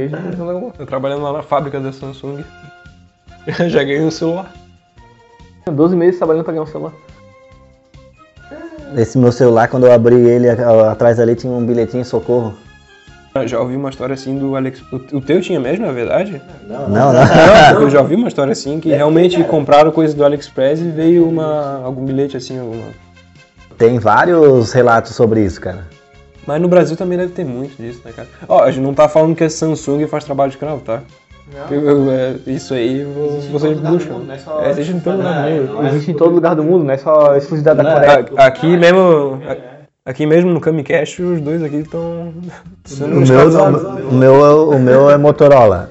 [0.78, 2.42] Eu trabalhando lá na fábrica da Samsung,
[3.46, 4.50] já ganhei um celular.
[5.70, 6.92] 12 meses trabalhando pra ganhar um celular.
[8.96, 12.54] Esse meu celular, quando eu abri ele, atrás ali tinha um bilhetinho socorro.
[13.36, 14.80] Eu Já ouvi uma história assim do Alex.
[14.92, 16.40] O, o teu tinha mesmo, na verdade?
[16.68, 17.12] Não, não.
[17.12, 17.20] Não,
[17.70, 21.28] porque eu já ouvi uma história assim que realmente compraram coisa do AliExpress e veio
[21.28, 22.84] uma, algum bilhete assim, alguma.
[23.76, 25.88] Tem vários relatos sobre isso, cara.
[26.46, 28.28] Mas no Brasil também deve ter muito disso, né, cara?
[28.48, 31.00] Ó, a gente não tá falando que a Samsung faz trabalho de escravo, tá?
[31.70, 34.20] Eu- eu- é, isso aí vo- vocês buscam.
[34.62, 35.86] É, existe em todo lugar do mundo.
[35.88, 38.26] Existe em todo lugar do mundo, não é só exclusividade da Coreia.
[38.36, 39.40] Aqui mesmo.
[39.48, 39.73] a-
[40.06, 42.34] Aqui mesmo no Camicast, os dois aqui estão
[42.84, 45.88] sendo O meu, o, meu, o meu é Motorola.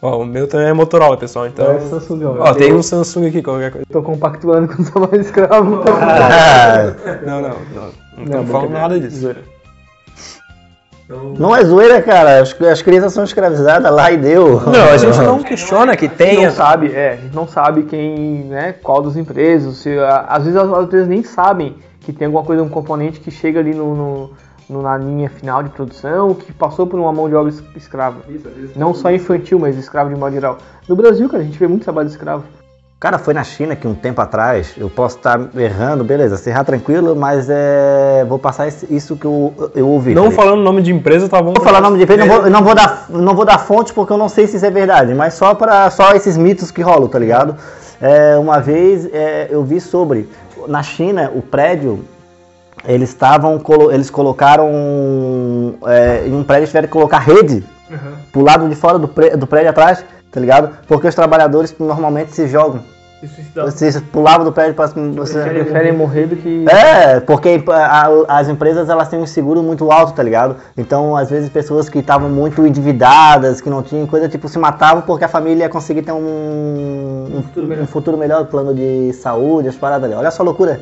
[0.00, 1.48] Ó, o meu também é Motorola, pessoal.
[1.48, 1.72] Então.
[1.72, 2.36] É Samsung, ó.
[2.38, 3.86] Ó, tem um Samsung aqui, qualquer coisa.
[3.90, 5.82] Tô compactuando com o trabalho escravo.
[5.88, 6.94] Ah,
[7.26, 8.24] Não, não, não.
[8.24, 9.34] Não falando nada disso.
[11.38, 12.40] Não é zoeira, cara.
[12.40, 14.60] As, as crianças são escravizadas lá e deu.
[14.60, 16.48] Não, a gente não questiona que A gente tenha.
[16.48, 20.44] não sabe, é, a gente não sabe quem, né, qual das empresas, se, a- às
[20.44, 23.74] vezes as, as empresas nem sabem que tem alguma coisa, um componente que chega ali
[23.74, 24.30] no, no-
[24.68, 28.16] no- na linha final de produção, que passou por uma mão de obra es- escrava.
[28.76, 30.58] Não só infantil, mas escravo de modo geral.
[30.88, 32.44] No Brasil, cara, a gente vê muito trabalho escravo.
[33.04, 36.64] Cara, foi na China que um tempo atrás, eu posso estar errando, beleza, se errar
[36.64, 38.24] tranquilo, mas é.
[38.26, 40.14] Vou passar isso que eu, eu ouvi.
[40.14, 41.52] Não tá falando nome de empresa, tá bom?
[41.52, 43.92] Vou falar nome de empresa, não vou, eu não vou dar, não vou dar fonte
[43.92, 46.80] porque eu não sei se isso é verdade, mas só para só esses mitos que
[46.80, 47.56] rolam, tá ligado?
[48.00, 50.26] É, uma vez é, eu vi sobre
[50.66, 52.02] na China o prédio
[52.88, 53.60] eles estavam
[53.92, 57.62] eles colocaram é, em um prédio tiveram que colocar rede
[58.32, 60.02] pro lado de fora do, pré- do prédio atrás,
[60.32, 60.70] tá ligado?
[60.88, 62.80] Porque os trabalhadores normalmente se jogam,
[63.70, 66.64] se pulavam do prédio para você Preferem morrer do que.
[66.68, 70.56] é, porque a- as empresas elas têm um seguro muito alto, tá ligado?
[70.76, 75.02] Então, às vezes, pessoas que estavam muito endividadas, que não tinham coisa, tipo, se matavam
[75.02, 77.42] porque a família ia conseguir ter um, um,
[77.82, 80.14] um futuro melhor, plano de saúde, as paradas ali.
[80.18, 80.80] Olha só a loucura.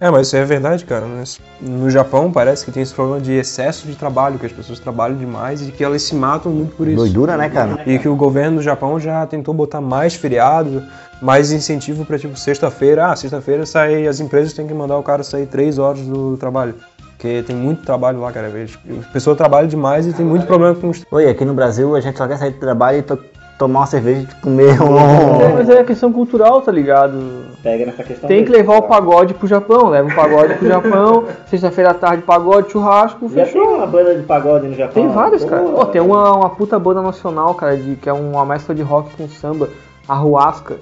[0.00, 1.04] É, mas isso é verdade, cara.
[1.06, 4.80] Mas No Japão parece que tem esse problema de excesso de trabalho, que as pessoas
[4.80, 6.96] trabalham demais e que elas se matam muito por isso.
[6.96, 7.82] Doidura, né, cara?
[7.86, 10.82] E que o governo do Japão já tentou botar mais feriado,
[11.20, 13.08] mais incentivo pra tipo sexta-feira.
[13.10, 16.74] Ah, sexta-feira sai, as empresas têm que mandar o cara sair três horas do trabalho.
[17.18, 18.48] Porque tem muito trabalho lá, cara.
[18.48, 21.04] As pessoas trabalham demais e tem muito problema com os.
[21.10, 23.18] Oi, aqui no Brasil a gente só quer sair do trabalho e to-
[23.58, 25.52] tomar uma cerveja e comer É, um.
[25.52, 27.18] mas é questão cultural, tá ligado?
[27.62, 28.28] Pega nessa questão.
[28.28, 31.94] Tem que mesmo, levar o pagode pro Japão, leva o pagode pro Japão, sexta-feira à
[31.94, 33.62] tarde pagode, churrasco, Já fechou.
[33.62, 35.02] tem uma banda de pagode no Japão.
[35.02, 35.62] Tem vários, cara.
[35.62, 38.82] Pô, Ó, tem uma, uma puta banda nacional, cara, de, que é uma mescla de
[38.82, 39.68] rock com samba,
[40.08, 40.76] a Ruasca.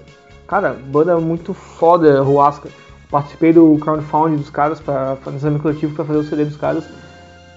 [0.47, 2.69] Cara, banda muito foda, Ruasca.
[3.11, 6.85] Participei do crowdfunding dos caras, pra fazer exame coletivo pra fazer o CD dos caras.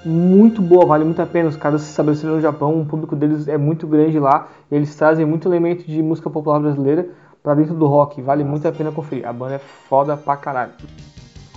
[0.04, 1.50] Muito boa, vale muito a pena.
[1.50, 4.48] Os caras se estabeleceram no Japão, o público deles é muito grande lá.
[4.72, 7.08] Eles trazem muito elemento de música popular brasileira
[7.44, 8.22] pra dentro do rock.
[8.22, 9.28] Vale muito a pena conferir.
[9.28, 10.72] A banda é foda pra caralho.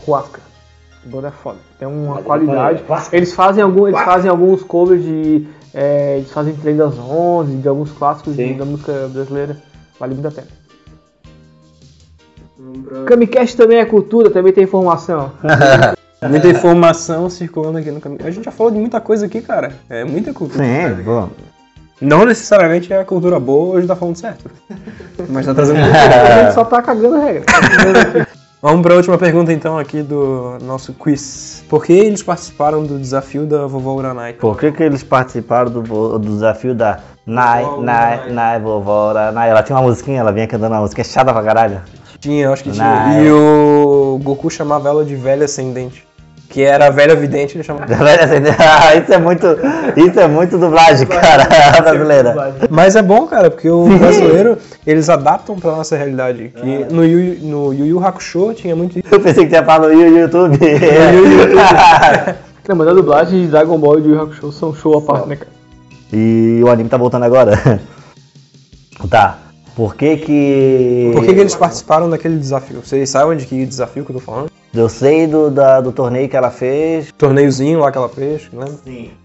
[0.06, 0.40] Ruasca.
[1.04, 1.58] A banda é foda.
[1.78, 2.82] Tem uma qualidade.
[2.86, 3.16] Ruasca.
[3.16, 5.46] Eles fazem, algum, eles fazem alguns covers de.
[5.74, 9.56] é, eles fazem Trem das Onze, de alguns clássicos de- da música brasileira.
[9.98, 10.46] Vale muito a pena.
[13.06, 15.32] Camicast também é cultura, também tem informação.
[16.30, 18.26] Muita informação circulando aqui no caminho.
[18.26, 19.74] A gente já falou de muita coisa aqui, cara.
[19.90, 20.64] É muita cultura.
[20.64, 21.28] Sim, bom.
[22.04, 24.50] Não necessariamente é a cultura boa, hoje tá falando certo.
[25.28, 25.78] Mas tá trazendo.
[25.80, 27.44] A gente só tá cagando a regra.
[28.60, 31.62] Vamos para a última pergunta então aqui do nosso quiz.
[31.68, 34.32] Por que eles participaram do desafio da vovó Uranai?
[34.32, 39.50] Por que, que eles participaram do, vo- do desafio da Nai, Nai, Nai, vovó, Nai?
[39.50, 41.82] Ela tinha uma musiquinha, ela vinha cantando uma musiquinha chata pra caralho.
[42.18, 43.22] Tinha, acho que tinha.
[43.22, 46.03] E o Goku chamava ela de velha ascendente.
[46.54, 47.86] Que era a velha vidente, ele chamava.
[48.60, 49.44] Ah, isso é muito,
[49.96, 51.48] isso é muito dublagem, cara,
[51.82, 52.54] brasileira.
[52.70, 56.52] Mas é bom, cara, porque o brasileiro, eles adaptam pra nossa realidade.
[56.54, 59.08] Que no, Yu, no Yu Yu Hakusho tinha muito isso.
[59.10, 60.56] Eu pensei que tinha falado no YouTube.
[62.68, 65.02] Não, mas a dublagem de Dragon Ball e de Yu Yu Hakusho são show à
[65.02, 65.50] parte, né, cara?
[66.12, 67.80] E o anime tá voltando agora.
[69.10, 69.38] Tá.
[69.76, 71.10] Por que que...
[71.14, 72.80] Por que, que eles participaram daquele desafio?
[72.84, 74.50] Vocês sabem de que desafio que eu tô falando?
[74.72, 78.74] Eu sei do, da- do torneio que ela fez, Torneiozinho lá que ela fez, lembra?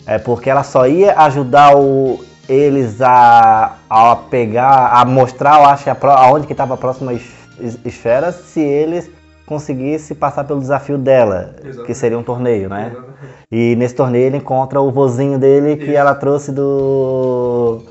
[0.06, 5.90] É porque ela só ia ajudar o- eles a, a pegar, a mostrar, eu acho,
[5.90, 7.30] aonde que estava a próxima es-
[7.60, 9.10] es- esfera, se eles
[9.46, 12.92] conseguissem passar pelo desafio dela, que seria um torneio, né?
[13.52, 17.82] E nesse torneio ele encontra o vozinho dele que ela trouxe do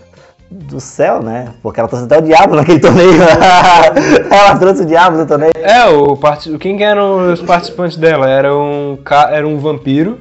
[0.50, 1.48] do céu, né?
[1.62, 3.10] Porque ela trouxe até o diabo naquele torneio.
[4.30, 5.52] ela trouxe o diabo no torneio.
[5.56, 8.28] É, o parti- quem que eram os participantes dela?
[8.28, 10.18] Era um, ca- era um vampiro,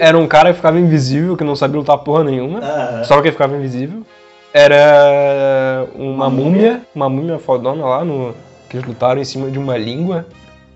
[0.00, 2.58] era um cara que ficava invisível, que não sabia lutar porra nenhuma,
[3.04, 4.02] só que ficava invisível.
[4.52, 8.34] Era uma múmia, uma múmia fodona lá, no,
[8.68, 10.26] que eles lutaram em cima de uma língua.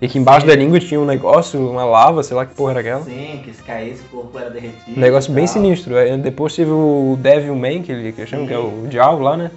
[0.03, 2.79] E que embaixo da língua tinha um negócio, uma lava, sei lá que porra era
[2.81, 3.03] aquela.
[3.03, 4.97] Sim, que se caísse o corpo era derretido.
[4.97, 5.95] Um negócio bem sinistro.
[5.95, 9.23] Aí Depois teve o Devil Man, que ele que eles chamam, que é o diabo
[9.23, 9.49] lá, né?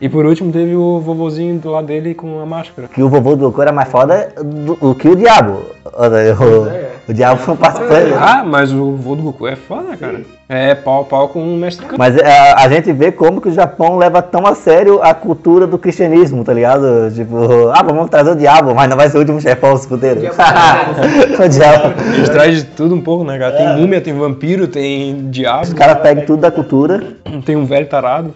[0.00, 2.88] E por último teve o vovozinho do lado dele com a máscara.
[2.88, 5.60] que o vovô do Goku era mais foda do, do que o diabo.
[5.84, 8.12] O, o diabo foi um participante.
[8.18, 10.22] Ah, mas o vovô do Goku é foda, cara.
[10.48, 11.98] É pau a pau com o mestre Kami.
[11.98, 15.66] Mas é, a gente vê como que o Japão leva tão a sério a cultura
[15.66, 17.10] do cristianismo, tá ligado?
[17.14, 20.22] Tipo, ah, vamos trazer o diabo, mas não vai ser o último chefão, se fuderam.
[20.22, 21.94] o diabo.
[22.16, 23.56] Eles trazem de tudo um pouco, né, cara?
[23.56, 27.02] Tem múmia, tem vampiro, tem diabo, Os caras pegam tudo da cultura.
[27.44, 28.34] tem um velho tarado.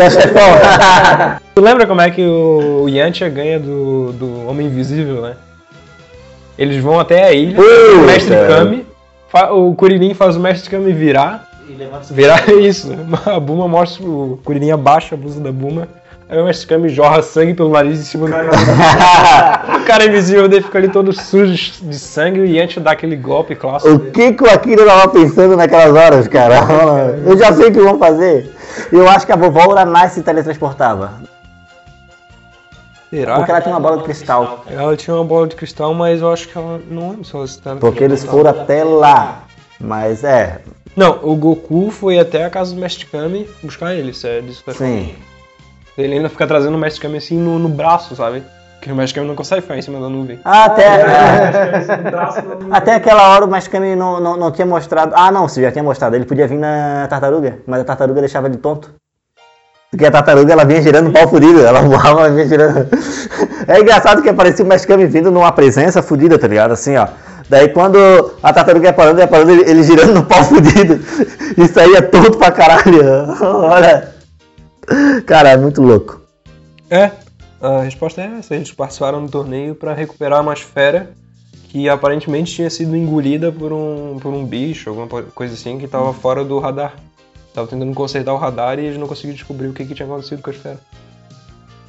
[0.00, 0.42] É chefão.
[1.54, 5.34] Tu lembra como é que o Yantia ganha do, do Homem Invisível, né?
[6.58, 7.96] Eles vão até a ilha, Puta.
[7.96, 8.86] o Mestre Kami,
[9.52, 11.48] o Kuririn faz o Mestre Kami virar,
[12.10, 12.92] virar isso,
[13.26, 15.88] a Buma mostra, o Kuririn abaixa a blusa da Buma,
[16.28, 19.78] aí o Mestre Kami jorra sangue pelo nariz em cima do cara.
[19.80, 23.54] o cara invisível dele fica ali todo sujo de sangue e Yantia dá aquele golpe
[23.54, 23.94] clássico.
[23.94, 26.56] O que, que o Akira tava pensando naquelas horas, cara?
[27.24, 28.50] Eu já sei o que vão fazer.
[28.92, 31.31] Eu acho que a vovó Uranai se teletransportava.
[33.12, 33.36] Será?
[33.36, 34.64] Porque ela tinha uma bola de cristal.
[34.66, 37.46] Ela tinha uma bola de cristal, mas eu acho que ela não lembro se ela
[37.46, 39.42] se Porque eles foram até lá.
[39.78, 40.62] Mas é,
[40.96, 44.64] Não, o Goku foi até a casa do Mestre Kami buscar ele, isso é disso
[44.64, 45.14] que sim.
[45.98, 48.42] Ele ainda fica trazendo o Mestre Kami assim no, no braço, sabe?
[48.76, 50.40] Porque o Mestre Kami não consegue ficar em cima da nuvem.
[50.42, 51.04] Até,
[52.72, 55.12] até aquela hora o Mascami não, não, não tinha mostrado.
[55.14, 56.16] Ah, não, você já tinha mostrado.
[56.16, 58.90] Ele podia vir na tartaruga, mas a tartaruga deixava ele tonto.
[59.92, 62.88] Porque a tartaruga ela vinha girando um pau fudido, ela voava e vinha girando.
[63.68, 66.72] É engraçado que aparecia o Mascami vindo numa presença fudida, tá ligado?
[66.72, 67.06] Assim, ó.
[67.46, 67.98] Daí quando
[68.42, 70.98] a tartaruga ia parando, ia parando, ele, girando no pau fudido.
[71.58, 73.02] E saía tonto pra caralho.
[73.42, 74.14] Olha.
[75.26, 76.22] Cara, é muito louco.
[76.90, 77.10] É,
[77.60, 78.54] a resposta é essa.
[78.54, 81.10] Eles participaram do torneio pra recuperar uma esfera
[81.68, 86.14] que aparentemente tinha sido engolida por um, por um bicho, alguma coisa assim, que tava
[86.14, 86.94] fora do radar.
[87.54, 90.42] Tava tentando consertar o radar e eles não conseguiram descobrir o que, que tinha acontecido
[90.42, 90.78] com a esfera.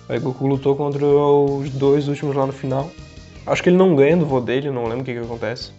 [0.09, 2.89] Aí Goku lutou contra os dois últimos lá no final.
[3.45, 5.71] Acho que ele não ganha do vô dele, não lembro o que, que acontece.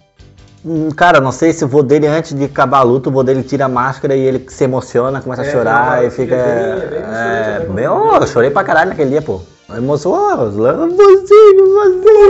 [0.64, 3.22] Hum, Cara, não sei se o vô dele, antes de acabar a luta, o vô
[3.22, 6.34] dele tira a máscara e ele se emociona, começa a chorar e fica.
[6.34, 9.42] É, bem, oh, eu chorei pra caralho naquele dia, pô.
[9.74, 11.74] Emocionou, vozinho, vozinho,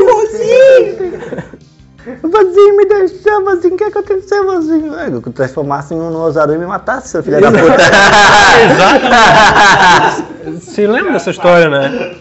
[0.07, 1.55] vozinho.
[2.23, 4.95] Vozinho me deixou, vozinho, o que aconteceu, vozinho?
[4.99, 7.63] É, eu transformasse em um Osaru e me matasse, seu filho da puta.
[10.61, 12.15] Você lembra dessa história, né?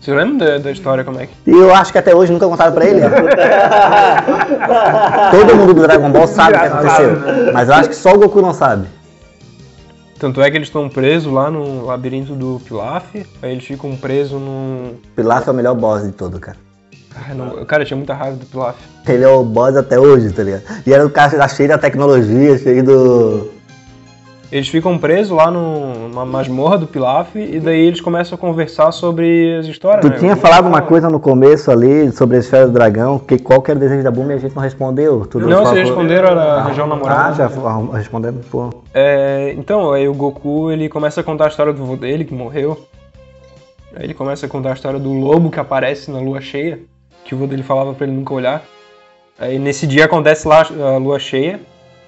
[0.00, 1.34] Você lembra da, da história como é que.
[1.46, 3.02] E eu acho que até hoje nunca contaram pra ele.
[5.30, 7.18] Todo mundo do Dragon Ball sabe o que aconteceu.
[7.52, 8.88] Mas eu acho que só o Goku não sabe.
[10.18, 14.40] Tanto é que eles estão presos lá no labirinto do Pilaf, aí eles ficam presos
[14.40, 14.94] num.
[15.14, 16.56] Pilaf é o melhor boss de todo, cara.
[17.14, 17.64] Ai, não...
[17.64, 18.76] Cara, eu tinha muita raiva do Pilaf.
[19.08, 20.62] Ele é o boss até hoje, tá ligado?
[20.86, 23.50] E era o cara cheio da tecnologia, cheio do.
[24.52, 28.90] Eles ficam presos lá no- numa masmorra do Pilaf e daí eles começam a conversar
[28.90, 30.00] sobre as histórias.
[30.04, 30.18] Tu né?
[30.18, 33.70] tinha falado uma coisa no começo ali sobre a esfera do dragão, que qual que
[33.70, 35.24] era o desejo da Buma e a gente não respondeu.
[35.24, 37.28] Tu Não, vocês responderam a região namorada.
[37.28, 37.60] Ah, já f-
[37.96, 38.70] respondendo, pô.
[38.92, 42.34] É, então, aí o Goku ele começa a contar a história do vô dele que
[42.34, 42.76] morreu.
[43.94, 46.80] Aí ele começa a contar a história do lobo que aparece na lua cheia,
[47.24, 48.62] que o vô dele falava pra ele nunca olhar.
[49.38, 51.60] Aí nesse dia acontece lá a lua cheia,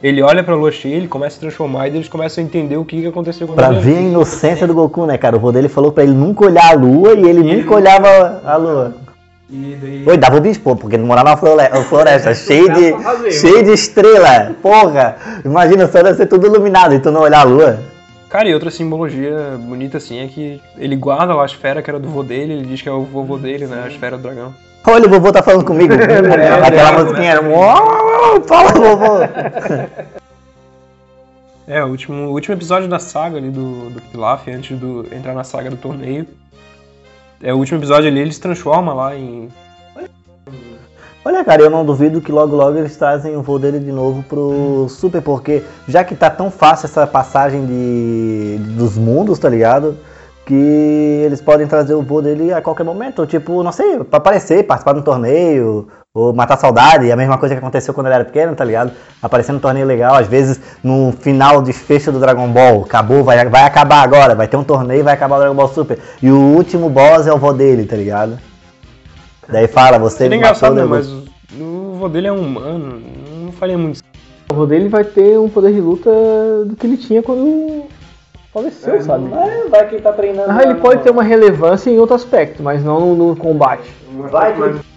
[0.02, 2.76] ele olha pra lua cheia, ele começa a se transformar e eles começam a entender
[2.76, 3.80] o que, que aconteceu com Pra ele.
[3.80, 5.36] ver a inocência do Goku, né, cara?
[5.36, 8.56] O vô dele falou pra ele nunca olhar a lua e ele nunca olhava a
[8.56, 8.94] lua.
[9.48, 10.04] E daí...
[10.08, 14.54] Oi, dava o pô, porque ele morava na flore- floresta, cheio de, cheio de estrela.
[14.62, 17.78] Porra, imagina só deve ser tudo iluminado e tu não olhar a lua.
[18.28, 22.00] Cara, e outra simbologia bonita assim é que ele guarda lá a esfera que era
[22.00, 23.82] do vô dele, ele diz que é o vovô dele, né?
[23.84, 24.54] A esfera do dragão.
[24.87, 25.95] Olha, o vovô tá falando comigo.
[26.66, 27.43] Aquela musiquinha era.
[27.43, 29.18] "Uau, Fala, vovô.
[31.66, 35.33] É, o último, o último episódio da saga ali do, do Pilaf, antes do entrar
[35.33, 36.26] na saga do torneio.
[37.41, 39.49] É, o último episódio ali, ele se transforma lá em.
[41.24, 44.24] Olha, cara, eu não duvido que logo logo eles trazem o voo dele de novo
[44.24, 49.97] pro Super, porque já que tá tão fácil essa passagem de, dos mundos, tá ligado?
[50.45, 54.64] Que eles podem trazer o voo dele a qualquer momento, tipo, não sei, pra aparecer,
[54.64, 58.24] participar de um torneio, ou matar saudade, a mesma coisa que aconteceu quando ele era
[58.24, 58.93] pequeno, tá ligado?
[59.22, 63.49] Aparecer num torneio legal, às vezes no final de fecho do Dragon Ball, acabou, vai,
[63.49, 65.99] vai acabar agora, vai ter um torneio e vai acabar o Dragon Ball Super.
[66.22, 68.38] E o último boss é o vô dele, tá ligado?
[69.49, 70.84] Daí fala, você Seria matou engraçado, né?
[70.84, 73.01] Mas o vô dele é um humano,
[73.45, 74.01] não faria muito
[74.51, 76.11] O vô dele vai ter um poder de luta
[76.66, 77.82] do que ele tinha quando
[78.53, 79.28] faleceu, sabe?
[79.30, 80.50] Mas vai que ele tá treinando.
[80.50, 83.90] Ah, ele no- pode ter uma relevância em outro aspecto, mas não no, no combate.
[84.30, 84.92] Vai que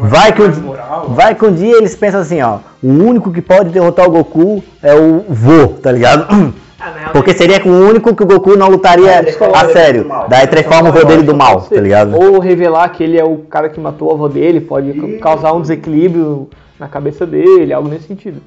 [0.00, 1.08] Vai que, um, moral.
[1.10, 4.64] vai que um dia eles pensam assim, ó, o único que pode derrotar o Goku
[4.82, 6.26] é o vô, tá ligado?
[7.12, 10.08] Porque seria com o único que o Goku não lutaria a sério.
[10.28, 12.16] Daí transforma o vô dele do mal, tá ligado?
[12.16, 15.60] Ou revelar que ele é o cara que matou o avô dele, pode causar um
[15.60, 16.48] desequilíbrio
[16.80, 18.40] na cabeça dele, algo nesse sentido.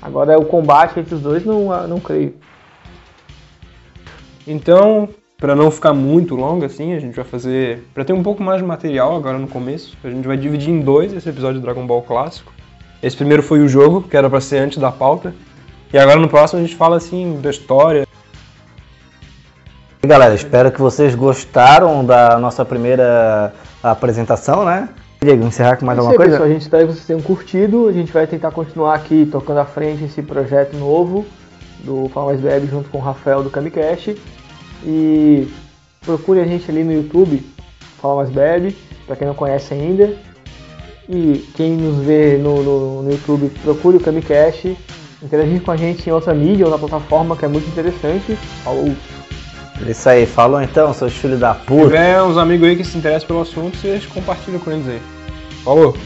[0.00, 2.34] Agora o combate entre os dois não, ah, não creio.
[4.46, 7.84] Então, pra não ficar muito longo assim, a gente vai fazer.
[7.94, 10.80] Pra ter um pouco mais de material agora no começo, a gente vai dividir em
[10.80, 12.52] dois esse episódio do Dragon Ball clássico.
[13.02, 15.34] Esse primeiro foi o jogo, que era pra ser antes da pauta.
[15.92, 18.06] E agora no próximo a gente fala assim da história.
[20.02, 24.88] E galera, espero que vocês gostaram da nossa primeira apresentação, né?
[25.22, 26.32] Diego, encerrar com mais isso alguma coisa?
[26.32, 26.48] pessoal.
[26.48, 27.88] A gente espera que vocês tenham curtido.
[27.88, 31.24] A gente vai tentar continuar aqui tocando à frente esse projeto novo
[31.84, 34.16] do Fala Mais Web junto com o Rafael do Camicast.
[34.84, 35.48] E
[36.04, 37.42] procure a gente ali no YouTube,
[38.00, 38.76] Fala Mais Web,
[39.06, 40.16] para quem não conhece ainda.
[41.08, 44.76] E quem nos vê no, no, no YouTube, procure o Camicast.
[45.22, 48.36] Interagir com a gente em outra mídia ou na plataforma que é muito interessante.
[48.62, 48.94] Falou!
[49.86, 51.84] É Isso aí, falou então, seus filhos da Se puta.
[51.84, 55.02] tiver uns amigos aí que se interessam pelo assunto, vocês compartilham com eles aí.
[55.64, 55.96] Falou!